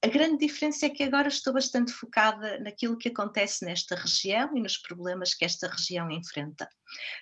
A 0.03 0.07
grande 0.07 0.47
diferença 0.47 0.87
é 0.87 0.89
que 0.89 1.03
agora 1.03 1.27
estou 1.27 1.53
bastante 1.53 1.91
focada 1.91 2.59
naquilo 2.59 2.97
que 2.97 3.09
acontece 3.09 3.63
nesta 3.63 3.95
região 3.95 4.57
e 4.57 4.59
nos 4.59 4.75
problemas 4.75 5.35
que 5.35 5.45
esta 5.45 5.67
região 5.67 6.09
enfrenta. 6.09 6.67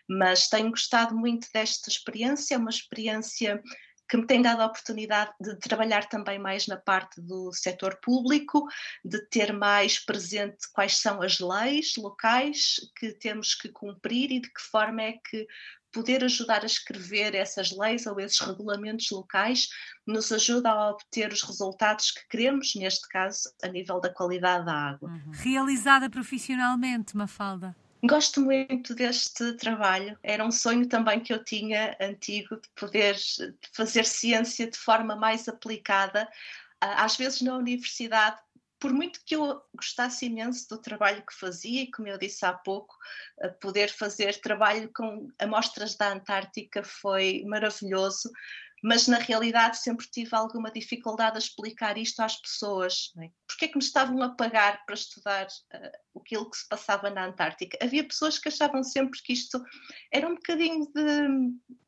Mas 0.07 0.47
tenho 0.47 0.69
gostado 0.69 1.13
muito 1.13 1.49
desta 1.53 1.89
experiência, 1.89 2.55
é 2.55 2.57
uma 2.57 2.69
experiência 2.69 3.61
que 4.09 4.17
me 4.17 4.25
tem 4.25 4.41
dado 4.41 4.61
a 4.61 4.65
oportunidade 4.65 5.31
de 5.39 5.55
trabalhar 5.57 6.07
também 6.09 6.39
mais 6.39 6.65
na 6.65 6.77
parte 6.77 7.21
do 7.21 7.53
setor 7.53 7.99
público, 8.01 8.65
de 9.05 9.23
ter 9.27 9.53
mais 9.53 9.99
presente 9.99 10.67
quais 10.73 10.97
são 10.97 11.21
as 11.21 11.39
leis 11.39 11.93
locais 11.95 12.79
que 12.97 13.11
temos 13.11 13.53
que 13.53 13.69
cumprir 13.69 14.31
e 14.31 14.39
de 14.39 14.51
que 14.51 14.61
forma 14.61 15.03
é 15.03 15.13
que 15.13 15.45
poder 15.91 16.23
ajudar 16.23 16.63
a 16.63 16.65
escrever 16.65 17.35
essas 17.35 17.71
leis 17.71 18.05
ou 18.05 18.19
esses 18.19 18.39
regulamentos 18.39 19.09
locais 19.11 19.69
nos 20.05 20.31
ajuda 20.31 20.69
a 20.69 20.89
obter 20.91 21.31
os 21.31 21.41
resultados 21.41 22.11
que 22.11 22.27
queremos, 22.29 22.75
neste 22.75 23.07
caso, 23.07 23.49
a 23.63 23.67
nível 23.67 23.99
da 23.99 24.09
qualidade 24.09 24.65
da 24.65 24.73
água. 24.73 25.09
Uhum. 25.09 25.31
Realizada 25.33 26.09
profissionalmente, 26.09 27.15
Mafalda? 27.15 27.75
Gosto 28.03 28.39
muito 28.39 28.95
deste 28.95 29.53
trabalho. 29.53 30.17
Era 30.23 30.45
um 30.45 30.51
sonho 30.51 30.87
também 30.87 31.19
que 31.19 31.33
eu 31.33 31.43
tinha 31.43 31.97
antigo 31.99 32.55
de 32.55 32.69
poder 32.75 33.17
fazer 33.73 34.05
ciência 34.05 34.69
de 34.69 34.77
forma 34.77 35.17
mais 35.17 35.49
aplicada. 35.49 36.27
Às 36.79 37.17
vezes 37.17 37.41
na 37.41 37.57
universidade 37.57 38.39
por 38.79 38.93
muito 38.93 39.19
que 39.25 39.35
eu 39.35 39.61
gostasse 39.75 40.25
imenso 40.25 40.67
do 40.69 40.81
trabalho 40.81 41.25
que 41.25 41.33
fazia, 41.33 41.83
e 41.83 41.91
como 41.91 42.07
eu 42.07 42.17
disse 42.17 42.45
há 42.45 42.53
pouco, 42.53 42.95
poder 43.61 43.89
fazer 43.89 44.39
trabalho 44.39 44.89
com 44.93 45.27
amostras 45.37 45.95
da 45.95 46.13
Antártica 46.13 46.81
foi 46.83 47.43
maravilhoso, 47.45 48.31
mas 48.81 49.07
na 49.07 49.17
realidade 49.17 49.77
sempre 49.77 50.07
tive 50.09 50.33
alguma 50.35 50.71
dificuldade 50.71 51.35
a 51.35 51.39
explicar 51.39 51.97
isto 51.97 52.21
às 52.21 52.39
pessoas. 52.41 53.11
Não 53.15 53.23
é? 53.23 53.31
Porque 53.45 53.65
é 53.65 53.67
que 53.67 53.77
me 53.77 53.83
estavam 53.83 54.21
a 54.23 54.29
pagar 54.29 54.85
para 54.85 54.95
estudar 54.95 55.47
uh, 55.47 56.19
aquilo 56.19 56.49
que 56.49 56.57
se 56.57 56.67
passava 56.67 57.09
na 57.09 57.25
Antártica? 57.25 57.77
Havia 57.81 58.07
pessoas 58.07 58.39
que 58.39 58.47
achavam 58.47 58.83
sempre 58.83 59.21
que 59.21 59.33
isto 59.33 59.61
era 60.11 60.27
um 60.27 60.35
bocadinho 60.35 60.89
de. 60.93 61.27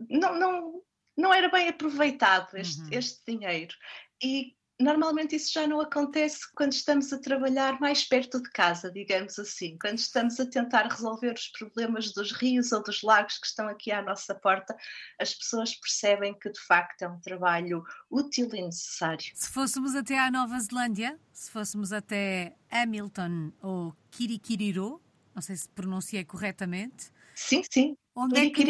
Não, 0.09 0.37
não, 0.37 0.83
não 1.17 1.33
era 1.33 1.49
bem 1.49 1.69
aproveitado 1.69 2.57
este, 2.57 2.81
uhum. 2.81 2.89
este 2.91 3.21
dinheiro. 3.25 3.73
E 4.21 4.53
normalmente 4.81 5.35
isso 5.35 5.51
já 5.51 5.67
não 5.67 5.79
acontece 5.79 6.39
quando 6.55 6.73
estamos 6.73 7.11
a 7.11 7.19
trabalhar 7.19 7.79
mais 7.79 8.03
perto 8.03 8.41
de 8.41 8.49
casa, 8.49 8.91
digamos 8.91 9.37
assim, 9.39 9.77
quando 9.79 9.97
estamos 9.97 10.39
a 10.39 10.45
tentar 10.45 10.87
resolver 10.87 11.33
os 11.33 11.47
problemas 11.47 12.11
dos 12.13 12.31
rios 12.31 12.71
ou 12.71 12.83
dos 12.83 13.01
lagos 13.01 13.37
que 13.37 13.47
estão 13.47 13.67
aqui 13.67 13.91
à 13.91 14.01
nossa 14.01 14.33
porta, 14.35 14.75
as 15.19 15.33
pessoas 15.33 15.75
percebem 15.75 16.37
que 16.37 16.49
de 16.49 16.59
facto 16.59 17.01
é 17.01 17.07
um 17.07 17.19
trabalho 17.19 17.83
útil 18.09 18.49
e 18.53 18.61
necessário. 18.61 19.31
Se 19.33 19.49
fôssemos 19.49 19.95
até 19.95 20.19
à 20.19 20.31
Nova 20.31 20.59
Zelândia, 20.59 21.19
se 21.31 21.51
fôssemos 21.51 21.91
até 21.91 22.55
Hamilton 22.69 23.51
ou 23.61 23.95
Kirikiriroa, 24.11 24.99
não 25.33 25.41
sei 25.41 25.55
se 25.55 25.69
pronunciei 25.69 26.25
corretamente. 26.25 27.11
Sim, 27.35 27.63
sim. 27.69 27.95
Onde 28.15 28.39
é 28.39 28.49
que 28.49 28.63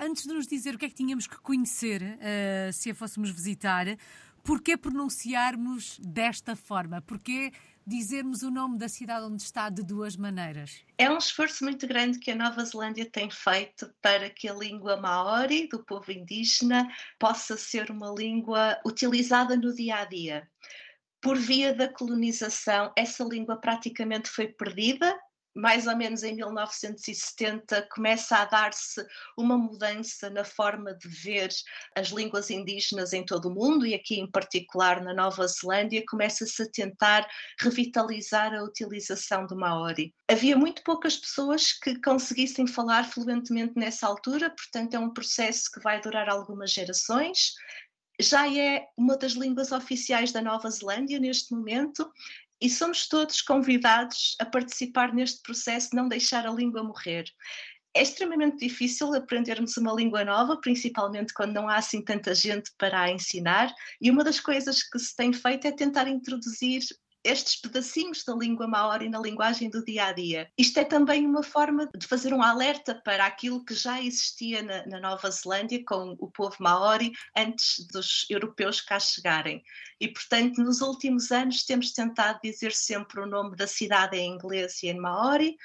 antes 0.00 0.24
de 0.24 0.32
nos 0.32 0.46
dizer 0.46 0.74
o 0.74 0.78
que 0.78 0.86
é 0.86 0.88
que 0.88 0.94
tínhamos 0.94 1.26
que 1.26 1.36
conhecer, 1.40 2.02
uh, 2.02 2.72
se 2.72 2.90
a 2.90 2.94
fôssemos 2.94 3.30
visitar, 3.30 3.86
Porquê 4.46 4.76
pronunciarmos 4.76 5.98
desta 5.98 6.54
forma? 6.54 7.02
Porquê 7.02 7.50
dizermos 7.84 8.42
o 8.42 8.50
nome 8.50 8.78
da 8.78 8.88
cidade 8.88 9.26
onde 9.26 9.42
está 9.42 9.68
de 9.68 9.82
duas 9.82 10.16
maneiras? 10.16 10.84
É 10.96 11.10
um 11.10 11.18
esforço 11.18 11.64
muito 11.64 11.84
grande 11.84 12.20
que 12.20 12.30
a 12.30 12.36
Nova 12.36 12.64
Zelândia 12.64 13.10
tem 13.10 13.28
feito 13.28 13.92
para 14.00 14.30
que 14.30 14.48
a 14.48 14.54
língua 14.54 14.96
maori 14.98 15.66
do 15.66 15.84
povo 15.84 16.12
indígena 16.12 16.88
possa 17.18 17.56
ser 17.56 17.90
uma 17.90 18.14
língua 18.16 18.80
utilizada 18.86 19.56
no 19.56 19.74
dia 19.74 19.96
a 19.96 20.04
dia. 20.04 20.48
Por 21.20 21.36
via 21.36 21.74
da 21.74 21.92
colonização, 21.92 22.92
essa 22.96 23.24
língua 23.24 23.56
praticamente 23.56 24.28
foi 24.28 24.46
perdida 24.46 25.18
mais 25.56 25.86
ou 25.86 25.96
menos 25.96 26.22
em 26.22 26.36
1970, 26.36 27.88
começa 27.90 28.36
a 28.36 28.44
dar-se 28.44 29.04
uma 29.36 29.56
mudança 29.56 30.28
na 30.28 30.44
forma 30.44 30.94
de 30.94 31.08
ver 31.08 31.48
as 31.96 32.08
línguas 32.08 32.50
indígenas 32.50 33.14
em 33.14 33.24
todo 33.24 33.48
o 33.48 33.54
mundo 33.54 33.86
e 33.86 33.94
aqui 33.94 34.20
em 34.20 34.30
particular 34.30 35.02
na 35.02 35.14
Nova 35.14 35.46
Zelândia, 35.48 36.04
começa-se 36.06 36.62
a 36.62 36.70
tentar 36.70 37.26
revitalizar 37.58 38.52
a 38.52 38.62
utilização 38.62 39.46
do 39.46 39.56
Maori. 39.56 40.14
Havia 40.30 40.56
muito 40.56 40.82
poucas 40.84 41.16
pessoas 41.16 41.72
que 41.72 41.98
conseguissem 42.02 42.66
falar 42.66 43.04
fluentemente 43.04 43.72
nessa 43.76 44.06
altura, 44.06 44.50
portanto 44.50 44.94
é 44.94 44.98
um 44.98 45.12
processo 45.12 45.70
que 45.72 45.80
vai 45.80 46.00
durar 46.00 46.28
algumas 46.28 46.70
gerações 46.70 47.54
já 48.20 48.50
é 48.50 48.86
uma 48.96 49.16
das 49.16 49.32
línguas 49.32 49.72
oficiais 49.72 50.32
da 50.32 50.40
Nova 50.40 50.70
Zelândia 50.70 51.18
neste 51.18 51.54
momento 51.54 52.10
e 52.60 52.70
somos 52.70 53.08
todos 53.08 53.42
convidados 53.42 54.34
a 54.40 54.44
participar 54.44 55.12
neste 55.14 55.42
processo 55.42 55.94
não 55.94 56.08
deixar 56.08 56.46
a 56.46 56.52
língua 56.52 56.82
morrer. 56.82 57.24
É 57.94 58.02
extremamente 58.02 58.58
difícil 58.58 59.14
aprendermos 59.14 59.76
uma 59.78 59.92
língua 59.92 60.22
nova, 60.22 60.60
principalmente 60.60 61.32
quando 61.32 61.54
não 61.54 61.68
há 61.68 61.76
assim 61.76 62.02
tanta 62.02 62.34
gente 62.34 62.70
para 62.76 63.00
a 63.02 63.10
ensinar, 63.10 63.74
e 64.00 64.10
uma 64.10 64.22
das 64.22 64.38
coisas 64.38 64.82
que 64.82 64.98
se 64.98 65.16
tem 65.16 65.32
feito 65.32 65.66
é 65.66 65.72
tentar 65.72 66.06
introduzir 66.06 66.82
estes 67.26 67.56
pedacinhos 67.56 68.22
da 68.24 68.34
língua 68.34 68.66
maori 68.66 69.08
na 69.08 69.18
linguagem 69.18 69.68
do 69.68 69.84
dia 69.84 70.06
a 70.06 70.12
dia. 70.12 70.50
Isto 70.56 70.78
é 70.78 70.84
também 70.84 71.26
uma 71.26 71.42
forma 71.42 71.88
de 71.94 72.06
fazer 72.06 72.32
um 72.32 72.42
alerta 72.42 72.94
para 73.04 73.26
aquilo 73.26 73.64
que 73.64 73.74
já 73.74 74.00
existia 74.00 74.62
na, 74.62 74.86
na 74.86 75.00
Nova 75.00 75.30
Zelândia 75.30 75.82
com 75.84 76.16
o 76.18 76.30
povo 76.30 76.56
maori 76.60 77.12
antes 77.36 77.86
dos 77.88 78.26
europeus 78.30 78.80
cá 78.80 79.00
chegarem. 79.00 79.62
E, 80.00 80.08
portanto, 80.08 80.62
nos 80.62 80.80
últimos 80.80 81.32
anos 81.32 81.64
temos 81.64 81.92
tentado 81.92 82.38
dizer 82.42 82.72
sempre 82.72 83.20
o 83.20 83.26
nome 83.26 83.56
da 83.56 83.66
cidade 83.66 84.16
em 84.16 84.32
inglês 84.32 84.82
e 84.82 84.88
em 84.88 84.98
maori, 84.98 85.56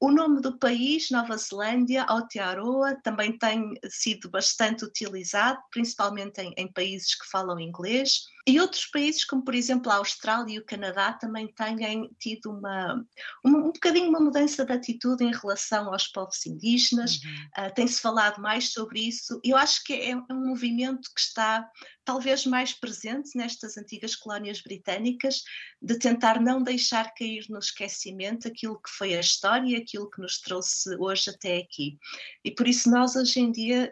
o 0.00 0.10
nome 0.10 0.42
do 0.42 0.58
país, 0.58 1.10
Nova 1.10 1.36
Zelândia, 1.36 2.02
Aotearoa, 2.04 2.94
também 3.02 3.38
tem 3.38 3.72
sido 3.88 4.28
bastante 4.28 4.84
utilizado, 4.84 5.58
principalmente 5.70 6.42
em, 6.42 6.52
em, 6.58 6.70
países 6.70 7.14
que 7.14 7.26
falam 7.26 7.58
inglês. 7.58 8.26
E 8.46 8.60
outros 8.60 8.86
países, 8.86 9.24
como 9.24 9.42
por 9.42 9.54
exemplo 9.54 9.90
a 9.90 9.96
Austrália 9.96 10.54
e 10.54 10.58
o 10.58 10.64
Canadá, 10.64 11.14
também 11.14 11.48
têm 11.48 12.10
tido 12.18 12.50
uma, 12.50 13.02
uma 13.42 13.58
um 13.58 13.72
bocadinho 13.72 14.08
uma 14.08 14.20
mudança 14.20 14.66
de 14.66 14.72
atitude 14.72 15.24
em 15.24 15.32
relação 15.32 15.90
aos 15.90 16.06
povos 16.08 16.44
indígenas. 16.44 17.20
Uhum. 17.22 17.66
Uh, 17.66 17.74
Tem-se 17.74 18.00
falado 18.00 18.42
mais 18.42 18.70
sobre 18.72 19.00
isso. 19.00 19.40
Eu 19.42 19.56
acho 19.56 19.82
que 19.82 19.94
é, 19.94 20.10
é 20.10 20.16
um 20.16 20.46
movimento 20.48 21.08
que 21.14 21.20
está 21.20 21.66
talvez 22.04 22.44
mais 22.44 22.72
presente 22.72 23.30
nestas 23.34 23.78
antigas 23.78 24.14
colónias 24.14 24.60
britânicas, 24.60 25.42
de 25.80 25.98
tentar 25.98 26.38
não 26.38 26.62
deixar 26.62 27.14
cair 27.14 27.46
no 27.48 27.58
esquecimento 27.58 28.46
aquilo 28.46 28.80
que 28.80 28.90
foi 28.90 29.14
a 29.14 29.20
história, 29.20 29.78
aquilo 29.78 30.10
que 30.10 30.20
nos 30.20 30.38
trouxe 30.38 30.94
hoje 30.98 31.30
até 31.30 31.56
aqui. 31.56 31.98
E 32.44 32.50
por 32.50 32.68
isso 32.68 32.90
nós 32.90 33.16
hoje 33.16 33.40
em 33.40 33.50
dia 33.50 33.90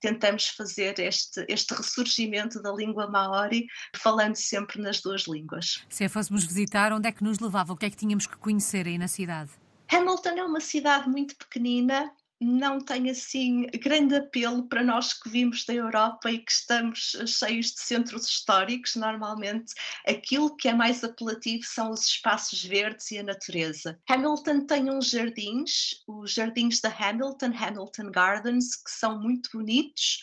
tentamos 0.00 0.48
fazer 0.48 0.98
este, 0.98 1.44
este 1.48 1.74
ressurgimento 1.74 2.60
da 2.62 2.72
língua 2.72 3.08
maori, 3.08 3.66
falando 3.96 4.36
sempre 4.36 4.80
nas 4.80 5.00
duas 5.00 5.22
línguas. 5.22 5.84
Se 5.88 6.04
a 6.04 6.08
fôssemos 6.08 6.44
visitar, 6.44 6.92
onde 6.92 7.08
é 7.08 7.12
que 7.12 7.24
nos 7.24 7.38
levava? 7.38 7.72
O 7.72 7.76
que 7.76 7.86
é 7.86 7.90
que 7.90 7.96
tínhamos 7.96 8.26
que 8.26 8.36
conhecer 8.36 8.86
aí 8.86 8.98
na 8.98 9.08
cidade? 9.08 9.50
Hamilton 9.90 10.30
é 10.30 10.44
uma 10.44 10.60
cidade 10.60 11.08
muito 11.08 11.36
pequenina, 11.36 12.10
não 12.42 12.80
tem 12.80 13.10
assim 13.10 13.66
grande 13.80 14.16
apelo 14.16 14.68
para 14.68 14.82
nós 14.82 15.12
que 15.12 15.28
vimos 15.28 15.64
da 15.64 15.74
Europa 15.74 16.30
e 16.30 16.38
que 16.38 16.52
estamos 16.52 17.16
cheios 17.26 17.66
de 17.72 17.80
centros 17.80 18.26
históricos. 18.26 18.96
Normalmente, 18.96 19.72
aquilo 20.06 20.56
que 20.56 20.68
é 20.68 20.74
mais 20.74 21.02
apelativo 21.04 21.64
são 21.64 21.90
os 21.90 22.06
espaços 22.06 22.64
verdes 22.64 23.10
e 23.10 23.18
a 23.18 23.22
natureza. 23.22 23.98
Hamilton 24.08 24.66
tem 24.66 24.90
uns 24.90 25.10
jardins, 25.10 26.02
os 26.06 26.32
jardins 26.32 26.80
da 26.80 26.88
Hamilton, 26.88 27.52
Hamilton 27.54 28.10
Gardens, 28.10 28.76
que 28.76 28.90
são 28.90 29.20
muito 29.20 29.50
bonitos 29.52 30.20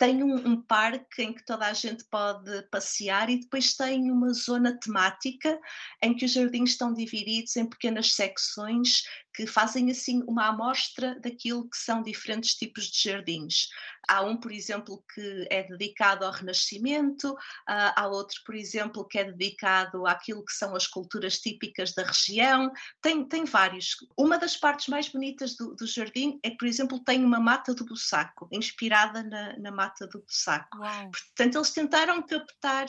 tem 0.00 0.22
um, 0.22 0.34
um, 0.48 0.62
parque 0.62 1.22
em 1.22 1.34
que 1.34 1.44
toda 1.44 1.66
a 1.66 1.74
gente 1.74 2.04
pode 2.04 2.62
passear 2.70 3.28
e 3.28 3.38
depois 3.38 3.74
tem 3.74 4.10
uma 4.10 4.32
zona 4.32 4.74
temática 4.80 5.60
em 6.02 6.16
que 6.16 6.24
os 6.24 6.32
jardins 6.32 6.70
estão 6.70 6.94
divididos 6.94 7.54
em 7.56 7.68
pequenas 7.68 8.14
secções 8.14 9.02
que 9.34 9.46
fazem 9.46 9.90
assim 9.90 10.22
uma 10.26 10.48
amostra 10.48 11.18
daquilo 11.20 11.68
que 11.68 11.76
são 11.76 12.02
diferentes 12.02 12.54
tipos 12.54 12.86
de 12.86 13.10
jardins. 13.10 13.68
Há 14.08 14.22
um, 14.22 14.36
por 14.36 14.50
exemplo, 14.50 15.04
que 15.14 15.46
é 15.50 15.62
dedicado 15.62 16.24
ao 16.24 16.32
Renascimento, 16.32 17.36
há 17.66 18.08
outro, 18.08 18.40
por 18.44 18.54
exemplo, 18.54 19.06
que 19.06 19.18
é 19.18 19.24
dedicado 19.24 20.06
àquilo 20.06 20.44
que 20.44 20.52
são 20.52 20.74
as 20.74 20.86
culturas 20.86 21.38
típicas 21.38 21.92
da 21.92 22.02
região. 22.02 22.72
Tem, 23.00 23.24
tem 23.24 23.44
vários. 23.44 23.96
Uma 24.16 24.38
das 24.38 24.56
partes 24.56 24.88
mais 24.88 25.08
bonitas 25.08 25.54
do, 25.54 25.74
do 25.76 25.86
jardim 25.86 26.40
é 26.42 26.50
que, 26.50 26.56
por 26.56 26.66
exemplo, 26.66 26.98
tem 26.98 27.24
uma 27.24 27.38
mata 27.38 27.74
do 27.74 27.84
Bussaco, 27.84 28.48
inspirada 28.50 29.22
na, 29.22 29.58
na 29.58 29.70
mata 29.70 30.06
do 30.06 30.22
Bussaco. 30.22 30.78
Uau. 30.78 31.10
Portanto, 31.10 31.56
eles 31.56 31.70
tentaram 31.70 32.22
captar 32.22 32.86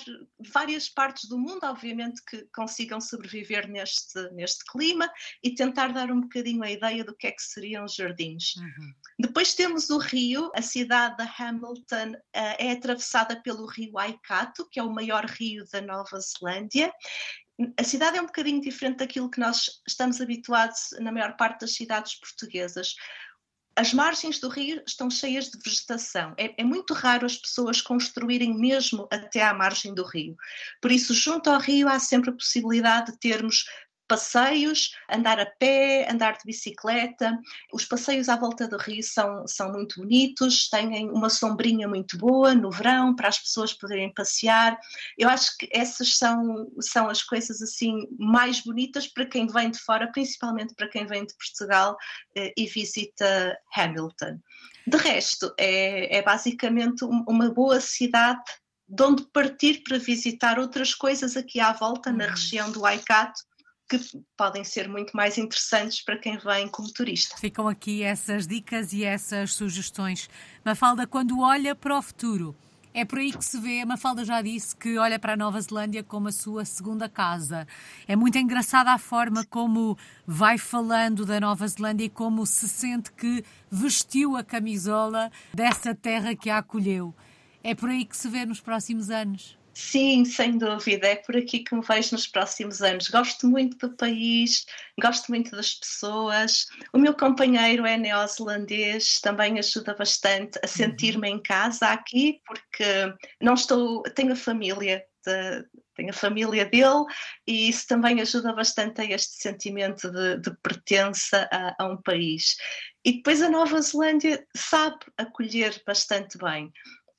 várias 0.51 0.89
partes 0.89 1.29
do 1.29 1.37
mundo, 1.37 1.63
obviamente 1.63 2.23
que 2.25 2.47
consigam 2.53 2.99
sobreviver 2.99 3.67
neste, 3.67 4.19
neste 4.31 4.65
clima 4.65 5.11
e 5.43 5.53
tentar 5.53 5.93
dar 5.93 6.11
um 6.11 6.21
bocadinho 6.31 6.63
a 6.63 6.71
ideia 6.71 7.03
do 7.03 7.15
que 7.15 7.27
é 7.27 7.31
que 7.31 7.41
seriam 7.43 7.85
os 7.85 7.93
jardins. 7.93 8.55
Uhum. 8.55 8.93
Depois 9.19 9.53
temos 9.53 9.89
o 9.89 9.97
rio, 9.97 10.51
a 10.55 10.61
cidade 10.61 11.17
de 11.17 11.29
Hamilton 11.37 12.13
uh, 12.13 12.55
é 12.57 12.71
atravessada 12.71 13.41
pelo 13.41 13.65
rio 13.65 13.91
Waikato, 13.93 14.67
que 14.69 14.79
é 14.79 14.83
o 14.83 14.93
maior 14.93 15.25
rio 15.25 15.65
da 15.71 15.81
Nova 15.81 16.19
Zelândia, 16.19 16.91
a 17.77 17.83
cidade 17.83 18.17
é 18.17 18.21
um 18.21 18.25
bocadinho 18.25 18.61
diferente 18.61 18.97
daquilo 18.97 19.29
que 19.29 19.39
nós 19.39 19.81
estamos 19.87 20.21
habituados 20.21 20.89
na 20.99 21.11
maior 21.11 21.35
parte 21.35 21.61
das 21.61 21.73
cidades 21.73 22.15
portuguesas. 22.15 22.95
As 23.75 23.93
margens 23.93 24.39
do 24.39 24.49
rio 24.49 24.81
estão 24.85 25.09
cheias 25.09 25.49
de 25.49 25.57
vegetação. 25.63 26.33
É, 26.37 26.61
é, 26.61 26.63
muito 26.63 26.93
raro 26.93 27.25
as 27.25 27.37
pessoas 27.37 27.81
construírem 27.81 28.53
mesmo 28.57 29.07
até 29.11 29.41
à 29.43 29.53
margem 29.53 29.93
do 29.93 30.05
rio. 30.05 30.35
Por 30.81 30.91
isso, 30.91 31.13
junto 31.13 31.49
ao 31.49 31.59
rio, 31.59 31.87
há 31.87 31.99
sempre 31.99 32.31
a 32.31 32.33
possibilidade 32.33 33.13
de 33.13 33.19
termos 33.19 33.65
passeios, 34.11 34.91
andar 35.09 35.39
a 35.39 35.45
pé, 35.45 36.05
andar 36.11 36.33
de 36.33 36.43
bicicleta. 36.45 37.39
Os 37.71 37.85
passeios 37.85 38.27
à 38.27 38.35
volta 38.35 38.67
do 38.67 38.75
rio 38.75 39.01
são, 39.01 39.47
são 39.47 39.71
muito 39.71 40.01
bonitos, 40.01 40.67
têm 40.67 41.09
uma 41.09 41.29
sombrinha 41.29 41.87
muito 41.87 42.17
boa 42.17 42.53
no 42.53 42.69
verão 42.69 43.15
para 43.15 43.29
as 43.29 43.39
pessoas 43.39 43.71
poderem 43.71 44.13
passear. 44.13 44.77
Eu 45.17 45.29
acho 45.29 45.57
que 45.57 45.69
essas 45.71 46.17
são, 46.17 46.69
são 46.81 47.07
as 47.07 47.23
coisas 47.23 47.61
assim 47.61 48.05
mais 48.19 48.59
bonitas 48.59 49.07
para 49.07 49.25
quem 49.25 49.47
vem 49.47 49.71
de 49.71 49.79
fora, 49.79 50.11
principalmente 50.11 50.75
para 50.75 50.89
quem 50.89 51.05
vem 51.05 51.25
de 51.25 51.33
Portugal 51.35 51.95
eh, 52.35 52.53
e 52.57 52.65
visita 52.65 53.57
Hamilton. 53.73 54.41
De 54.85 54.97
resto, 54.97 55.53
é, 55.57 56.17
é 56.17 56.21
basicamente 56.21 57.05
uma 57.05 57.49
boa 57.49 57.79
cidade 57.79 58.43
de 58.89 59.03
onde 59.03 59.23
partir 59.31 59.83
para 59.83 59.97
visitar 59.97 60.59
outras 60.59 60.93
coisas 60.93 61.37
aqui 61.37 61.61
à 61.61 61.71
volta, 61.71 62.11
na 62.11 62.25
uhum. 62.25 62.31
região 62.31 62.71
do 62.73 62.81
Waikato, 62.81 63.39
que 63.99 64.23
podem 64.37 64.63
ser 64.63 64.87
muito 64.87 65.15
mais 65.15 65.37
interessantes 65.37 66.01
para 66.01 66.17
quem 66.17 66.37
vem 66.37 66.67
como 66.69 66.91
turista. 66.93 67.35
Ficam 67.37 67.67
aqui 67.67 68.03
essas 68.03 68.47
dicas 68.47 68.93
e 68.93 69.03
essas 69.03 69.53
sugestões. 69.53 70.29
Mafalda, 70.63 71.05
quando 71.05 71.41
olha 71.41 71.75
para 71.75 71.97
o 71.97 72.01
futuro, 72.01 72.55
é 72.93 73.03
por 73.03 73.19
aí 73.19 73.33
que 73.33 73.43
se 73.43 73.59
vê, 73.59 73.81
a 73.81 73.85
Mafalda 73.85 74.23
já 74.23 74.41
disse 74.41 74.75
que 74.75 74.97
olha 74.97 75.19
para 75.19 75.33
a 75.33 75.37
Nova 75.37 75.59
Zelândia 75.59 76.03
como 76.03 76.29
a 76.29 76.31
sua 76.31 76.63
segunda 76.63 77.09
casa. 77.09 77.67
É 78.07 78.15
muito 78.15 78.37
engraçada 78.37 78.91
a 78.91 78.97
forma 78.97 79.45
como 79.45 79.97
vai 80.25 80.57
falando 80.57 81.25
da 81.25 81.39
Nova 81.39 81.67
Zelândia 81.67 82.05
e 82.05 82.09
como 82.09 82.45
se 82.45 82.69
sente 82.69 83.11
que 83.11 83.43
vestiu 83.69 84.37
a 84.37 84.43
camisola 84.43 85.31
dessa 85.53 85.93
terra 85.93 86.35
que 86.35 86.49
a 86.49 86.59
acolheu. 86.59 87.13
É 87.63 87.75
por 87.75 87.89
aí 87.89 88.05
que 88.05 88.15
se 88.15 88.27
vê 88.29 88.45
nos 88.45 88.59
próximos 88.61 89.09
anos. 89.09 89.57
Sim, 89.73 90.25
sem 90.25 90.57
dúvida, 90.57 91.07
é 91.07 91.15
por 91.15 91.37
aqui 91.37 91.59
que 91.59 91.73
me 91.73 91.81
vejo 91.81 92.13
nos 92.13 92.27
próximos 92.27 92.81
anos. 92.81 93.07
Gosto 93.07 93.47
muito 93.47 93.77
do 93.77 93.95
país, 93.95 94.65
gosto 94.99 95.29
muito 95.29 95.51
das 95.51 95.73
pessoas. 95.75 96.67
O 96.93 96.97
meu 96.97 97.13
companheiro 97.13 97.85
é 97.85 97.97
neozelandês, 97.97 99.21
também 99.21 99.57
ajuda 99.57 99.95
bastante 99.95 100.59
a 100.61 100.67
sentir-me 100.67 101.29
em 101.29 101.41
casa 101.41 101.87
aqui, 101.87 102.41
porque 102.45 102.83
não 103.41 103.53
estou, 103.53 104.03
tenho 104.03 104.33
a 104.33 104.35
família 104.35 105.05
de, 105.25 105.65
a 106.09 106.13
família 106.13 106.65
dele 106.65 107.05
e 107.47 107.69
isso 107.69 107.87
também 107.87 108.19
ajuda 108.21 108.53
bastante 108.53 109.01
a 109.01 109.05
este 109.05 109.41
sentimento 109.41 110.11
de, 110.11 110.37
de 110.37 110.51
pertença 110.61 111.47
a, 111.51 111.75
a, 111.79 111.87
um 111.87 111.97
país. 112.01 112.57
E 113.05 113.13
depois 113.13 113.41
a 113.41 113.49
Nova 113.49 113.81
Zelândia 113.81 114.45
sabe 114.55 114.97
acolher 115.17 115.81
bastante 115.85 116.37
bem. 116.37 116.71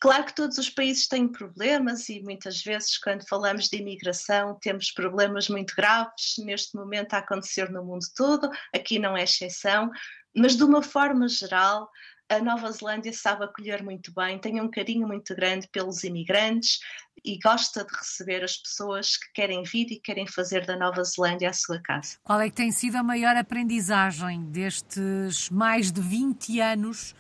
Claro 0.03 0.25
que 0.25 0.35
todos 0.35 0.59
os 0.59 0.69
países 0.69 1.07
têm 1.07 1.29
problemas 1.29 2.09
e 2.09 2.21
muitas 2.21 2.61
vezes, 2.61 2.99
quando 2.99 3.25
falamos 3.29 3.69
de 3.69 3.77
imigração, 3.77 4.59
temos 4.61 4.91
problemas 4.91 5.49
muito 5.49 5.77
graves 5.77 6.35
neste 6.39 6.75
momento 6.75 7.15
a 7.15 7.19
acontecer 7.19 7.71
no 7.71 7.85
mundo 7.85 8.05
todo, 8.17 8.51
aqui 8.75 8.99
não 8.99 9.17
é 9.17 9.23
exceção, 9.23 9.93
mas 10.37 10.57
de 10.57 10.65
uma 10.65 10.83
forma 10.83 11.29
geral, 11.29 11.89
a 12.29 12.41
Nova 12.41 12.73
Zelândia 12.73 13.13
sabe 13.13 13.45
acolher 13.45 13.81
muito 13.85 14.13
bem, 14.13 14.41
tem 14.41 14.61
um 14.61 14.69
carinho 14.69 15.07
muito 15.07 15.37
grande 15.37 15.69
pelos 15.69 16.03
imigrantes 16.03 16.81
e 17.25 17.39
gosta 17.39 17.85
de 17.85 17.97
receber 17.97 18.43
as 18.43 18.57
pessoas 18.57 19.17
que 19.17 19.33
querem 19.33 19.63
vir 19.63 19.87
e 19.93 20.01
querem 20.01 20.27
fazer 20.27 20.67
da 20.67 20.77
Nova 20.77 21.05
Zelândia 21.05 21.51
a 21.51 21.53
sua 21.53 21.81
casa. 21.81 22.17
Qual 22.25 22.41
é 22.41 22.51
que 22.51 22.57
tem 22.57 22.73
sido 22.73 22.97
a 22.97 23.05
maior 23.05 23.37
aprendizagem 23.37 24.51
destes 24.51 25.49
mais 25.49 25.93
de 25.93 26.01
20 26.01 26.59
anos 26.61 27.15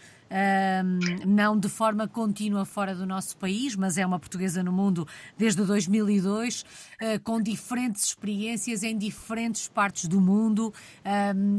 não 1.26 1.58
de 1.58 1.68
forma 1.68 2.08
contínua 2.08 2.64
fora 2.64 2.94
do 2.94 3.06
nosso 3.06 3.36
país, 3.36 3.76
mas 3.76 3.98
é 3.98 4.06
uma 4.06 4.18
portuguesa 4.18 4.62
no 4.62 4.72
mundo 4.72 5.06
desde 5.36 5.64
2002, 5.64 6.62
uh, 6.62 7.20
com 7.22 7.40
diferentes 7.40 8.04
experiências 8.04 8.82
em 8.82 8.96
diferentes 8.96 9.68
partes 9.68 10.08
do 10.08 10.20
mundo, 10.20 10.72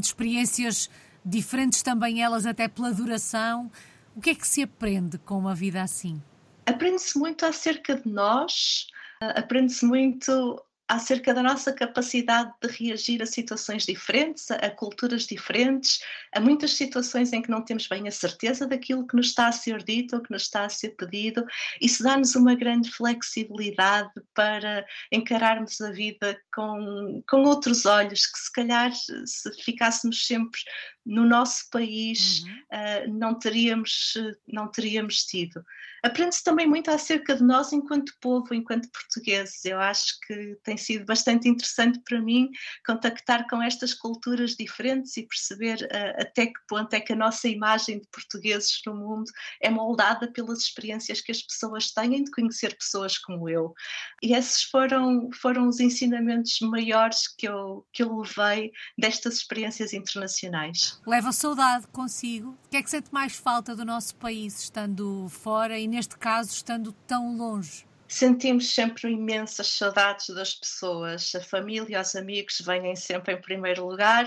experiências 0.00 0.90
diferentes 1.24 1.82
também 1.82 2.22
elas 2.22 2.46
até 2.46 2.68
pela 2.68 2.92
duração. 2.92 3.70
O 4.14 4.20
que 4.20 4.30
é 4.30 4.34
que 4.34 4.46
se 4.46 4.62
aprende 4.62 5.18
com 5.18 5.38
uma 5.38 5.54
vida 5.54 5.82
assim? 5.82 6.22
Aprende-se 6.66 7.18
muito 7.18 7.44
acerca 7.44 7.96
de 7.96 8.08
nós, 8.08 8.86
aprende-se 9.20 9.84
muito 9.84 10.62
acerca 10.94 11.34
da 11.34 11.42
nossa 11.42 11.72
capacidade 11.72 12.52
de 12.60 12.68
reagir 12.68 13.22
a 13.22 13.26
situações 13.26 13.84
diferentes, 13.84 14.50
a 14.50 14.70
culturas 14.70 15.26
diferentes, 15.26 16.00
a 16.32 16.40
muitas 16.40 16.74
situações 16.74 17.32
em 17.32 17.42
que 17.42 17.50
não 17.50 17.62
temos 17.62 17.86
bem 17.86 18.06
a 18.08 18.10
certeza 18.10 18.66
daquilo 18.66 19.06
que 19.06 19.16
nos 19.16 19.26
está 19.26 19.48
a 19.48 19.52
ser 19.52 19.82
dito 19.82 20.16
ou 20.16 20.22
que 20.22 20.30
nos 20.30 20.42
está 20.42 20.64
a 20.64 20.68
ser 20.68 20.90
pedido. 20.90 21.44
Isso 21.80 22.02
dá-nos 22.02 22.34
uma 22.34 22.54
grande 22.54 22.90
flexibilidade 22.90 24.10
para 24.34 24.86
encararmos 25.10 25.80
a 25.80 25.90
vida 25.90 26.40
com, 26.54 27.22
com 27.28 27.42
outros 27.42 27.84
olhos, 27.86 28.26
que 28.26 28.38
se 28.38 28.52
calhar 28.52 28.92
se 28.94 29.62
ficássemos 29.62 30.26
sempre 30.26 30.60
no 31.04 31.24
nosso 31.24 31.68
país 31.70 32.42
uhum. 32.42 32.50
uh, 32.50 33.18
não 33.18 33.38
teríamos 33.38 34.14
não 34.46 34.68
teríamos 34.68 35.24
tido. 35.24 35.64
Aprende-se 36.04 36.44
também 36.44 36.66
muito 36.66 36.90
acerca 36.90 37.34
de 37.34 37.42
nós 37.42 37.72
enquanto 37.72 38.12
povo, 38.20 38.52
enquanto 38.52 38.90
portugueses. 38.90 39.64
Eu 39.64 39.80
acho 39.80 40.20
que 40.26 40.54
tem 40.62 40.76
sido 40.76 41.06
bastante 41.06 41.48
interessante 41.48 41.98
para 42.04 42.20
mim 42.20 42.50
contactar 42.86 43.48
com 43.48 43.62
estas 43.62 43.94
culturas 43.94 44.54
diferentes 44.54 45.16
e 45.16 45.26
perceber 45.26 45.78
uh, 45.82 46.20
até 46.20 46.46
que 46.46 46.60
ponto 46.68 46.92
é 46.92 47.00
que 47.00 47.14
a 47.14 47.16
nossa 47.16 47.48
imagem 47.48 48.00
de 48.00 48.06
portugueses 48.08 48.82
no 48.86 48.94
mundo 48.94 49.30
é 49.62 49.70
moldada 49.70 50.30
pelas 50.30 50.58
experiências 50.58 51.22
que 51.22 51.32
as 51.32 51.40
pessoas 51.40 51.90
têm 51.90 52.22
de 52.22 52.30
conhecer 52.30 52.76
pessoas 52.76 53.16
como 53.16 53.48
eu. 53.48 53.74
E 54.22 54.34
esses 54.34 54.62
foram, 54.64 55.30
foram 55.32 55.68
os 55.68 55.80
ensinamentos 55.80 56.58
maiores 56.60 57.28
que 57.28 57.48
eu, 57.48 57.86
que 57.92 58.02
eu 58.02 58.14
levei 58.18 58.72
destas 58.98 59.36
experiências 59.36 59.94
internacionais. 59.94 60.93
Leva 61.06 61.32
saudade 61.32 61.86
consigo? 61.88 62.50
O 62.50 62.68
que 62.70 62.76
é 62.76 62.82
que 62.82 62.90
sente 62.90 63.12
mais 63.12 63.34
falta 63.34 63.74
do 63.74 63.84
nosso 63.84 64.14
país 64.16 64.60
estando 64.60 65.28
fora 65.28 65.78
e 65.78 65.86
neste 65.86 66.16
caso 66.16 66.50
estando 66.50 66.92
tão 67.06 67.36
longe? 67.36 67.86
Sentimos 68.06 68.72
sempre 68.72 69.10
imensas 69.10 69.68
saudades 69.68 70.28
das 70.34 70.54
pessoas, 70.54 71.34
a 71.34 71.40
família, 71.40 72.00
os 72.00 72.14
amigos 72.14 72.60
vêm 72.60 72.94
sempre 72.94 73.34
em 73.34 73.40
primeiro 73.40 73.86
lugar. 73.86 74.24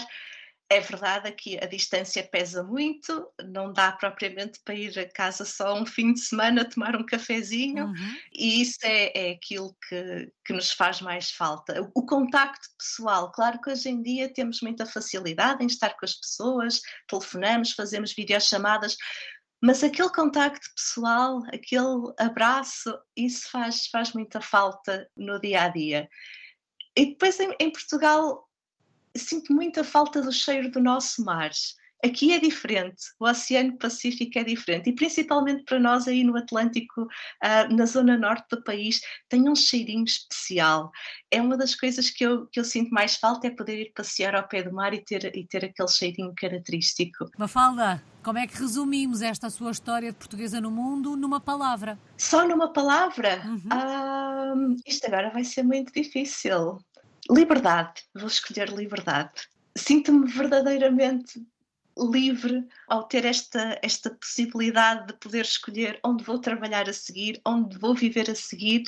É 0.69 0.81
verdade 0.81 1.31
que 1.31 1.57
a 1.57 1.65
distância 1.65 2.21
pesa 2.21 2.61
muito, 2.61 3.31
não 3.41 3.71
dá 3.71 3.89
propriamente 3.93 4.59
para 4.65 4.75
ir 4.75 4.99
a 4.99 5.09
casa 5.09 5.45
só 5.45 5.73
um 5.73 5.85
fim 5.85 6.11
de 6.11 6.19
semana 6.19 6.67
tomar 6.67 6.93
um 6.97 7.05
cafezinho, 7.05 7.85
uhum. 7.85 8.17
e 8.33 8.61
isso 8.61 8.79
é, 8.83 9.11
é 9.15 9.31
aquilo 9.31 9.73
que, 9.87 10.29
que 10.43 10.51
nos 10.51 10.73
faz 10.73 10.99
mais 10.99 11.31
falta. 11.31 11.89
O, 11.95 12.05
contacto 12.05 12.67
pessoal, 12.77 13.31
claro 13.31 13.61
que 13.61 13.71
hoje 13.71 13.87
em 13.87 14.01
dia 14.01 14.33
temos 14.33 14.59
muita 14.61 14.85
facilidade 14.85 15.63
em 15.63 15.67
estar 15.67 15.91
com 15.91 16.03
as 16.03 16.15
pessoas, 16.15 16.81
telefonamos, 17.07 17.71
fazemos 17.71 18.13
videochamadas, 18.13 18.97
mas 19.63 19.81
aquele 19.81 20.09
contacto 20.09 20.67
pessoal, 20.75 21.43
aquele 21.53 22.13
abraço, 22.19 22.93
isso 23.15 23.49
faz, 23.49 23.87
faz 23.87 24.11
muita 24.11 24.41
falta 24.41 25.09
no 25.15 25.39
dia 25.39 25.63
a 25.63 25.69
dia. 25.69 26.09
E 26.93 27.05
depois 27.05 27.39
em, 27.39 27.55
em 27.59 27.71
Portugal 27.71 28.46
sinto 29.17 29.53
muita 29.53 29.83
falta 29.83 30.21
do 30.21 30.31
cheiro 30.31 30.71
do 30.71 30.79
nosso 30.79 31.23
mar. 31.23 31.51
Aqui 32.03 32.31
é 32.31 32.39
diferente, 32.39 33.05
o 33.19 33.27
Oceano 33.27 33.75
Pacífico 33.75 34.37
é 34.37 34.43
diferente 34.43 34.89
e 34.89 34.93
principalmente 34.93 35.63
para 35.63 35.79
nós 35.79 36.07
aí 36.07 36.23
no 36.23 36.37
Atlântico, 36.37 37.01
uh, 37.01 37.75
na 37.75 37.87
zona 37.87 38.15
norte 38.15 38.45
do 38.51 38.63
país, 38.63 39.01
tem 39.27 39.49
um 39.49 39.55
cheirinho 39.55 40.03
especial. 40.03 40.91
É 41.31 41.41
uma 41.41 41.57
das 41.57 41.73
coisas 41.73 42.11
que 42.11 42.23
eu, 42.23 42.45
que 42.47 42.59
eu 42.59 42.63
sinto 42.63 42.91
mais 42.91 43.15
falta 43.15 43.47
é 43.47 43.49
poder 43.49 43.81
ir 43.81 43.93
passear 43.95 44.35
ao 44.35 44.47
pé 44.47 44.61
do 44.61 44.71
mar 44.71 44.93
e 44.93 45.03
ter, 45.03 45.35
e 45.35 45.47
ter 45.47 45.65
aquele 45.65 45.89
cheirinho 45.89 46.33
característico. 46.37 47.31
Mafalda, 47.35 48.03
Como 48.23 48.37
é 48.37 48.45
que 48.45 48.59
resumimos 48.59 49.23
esta 49.23 49.49
sua 49.49 49.71
história 49.71 50.11
de 50.11 50.17
portuguesa 50.17 50.61
no 50.61 50.69
mundo 50.69 51.15
numa 51.15 51.39
palavra? 51.39 51.97
Só 52.15 52.47
numa 52.47 52.71
palavra? 52.71 53.41
Uhum. 53.43 53.69
Ah, 53.71 54.53
isto 54.85 55.07
agora 55.07 55.31
vai 55.31 55.43
ser 55.43 55.63
muito 55.63 55.91
difícil. 55.91 56.77
Liberdade. 57.29 58.03
Vou 58.13 58.27
escolher 58.27 58.69
liberdade. 58.69 59.47
Sinto-me 59.77 60.31
verdadeiramente 60.31 61.45
livre 61.97 62.65
ao 62.87 63.03
ter 63.03 63.25
esta, 63.25 63.79
esta 63.81 64.11
possibilidade 64.11 65.07
de 65.07 65.13
poder 65.13 65.43
escolher 65.43 65.99
onde 66.03 66.23
vou 66.23 66.39
trabalhar 66.39 66.87
a 66.87 66.93
seguir, 66.93 67.41
onde 67.45 67.77
vou 67.77 67.95
viver 67.95 68.29
a 68.29 68.35
seguir. 68.35 68.83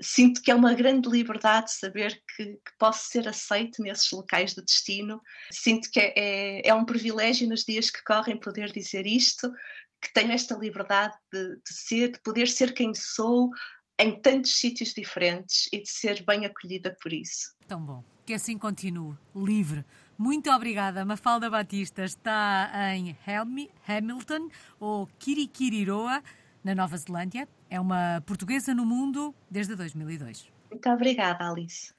Sinto 0.00 0.40
que 0.40 0.50
é 0.50 0.54
uma 0.54 0.72
grande 0.72 1.08
liberdade 1.08 1.72
saber 1.72 2.22
que, 2.34 2.44
que 2.44 2.72
posso 2.78 3.10
ser 3.10 3.28
aceito 3.28 3.82
nesses 3.82 4.10
locais 4.10 4.54
de 4.54 4.62
destino. 4.62 5.20
Sinto 5.52 5.90
que 5.90 6.00
é, 6.00 6.12
é, 6.16 6.68
é, 6.68 6.74
um 6.74 6.84
privilégio 6.84 7.48
nos 7.48 7.64
dias 7.64 7.90
que 7.90 8.02
correm 8.02 8.38
poder 8.38 8.72
dizer 8.72 9.06
isto, 9.06 9.52
que 10.00 10.12
tenho 10.14 10.32
esta 10.32 10.54
liberdade 10.54 11.14
de, 11.30 11.56
de 11.56 11.74
ser, 11.74 12.12
de 12.12 12.20
poder 12.20 12.48
ser 12.48 12.72
quem 12.72 12.94
sou 12.94 13.50
em 14.00 14.18
tantos 14.18 14.58
sítios 14.58 14.94
diferentes 14.94 15.68
e 15.72 15.82
de 15.82 15.88
ser 15.88 16.24
bem 16.24 16.46
acolhida 16.46 16.96
por 17.02 17.12
isso. 17.12 17.54
Tão 17.68 17.80
bom. 17.80 18.02
Que 18.24 18.34
assim 18.34 18.56
continue, 18.56 19.14
livre, 19.34 19.84
muito 20.16 20.50
obrigada. 20.50 21.02
Mafalda 21.04 21.48
Batista 21.48 22.04
está 22.04 22.70
em 22.94 23.16
Hamilton, 23.86 24.50
ou 24.78 25.08
Kirikiriroa, 25.18 26.22
na 26.62 26.74
Nova 26.74 26.96
Zelândia. 26.98 27.48
É 27.70 27.80
uma 27.80 28.22
portuguesa 28.26 28.74
no 28.74 28.84
mundo 28.84 29.34
desde 29.50 29.74
2002. 29.74 30.50
Muito 30.70 30.88
obrigada, 30.90 31.50
Alice. 31.50 31.88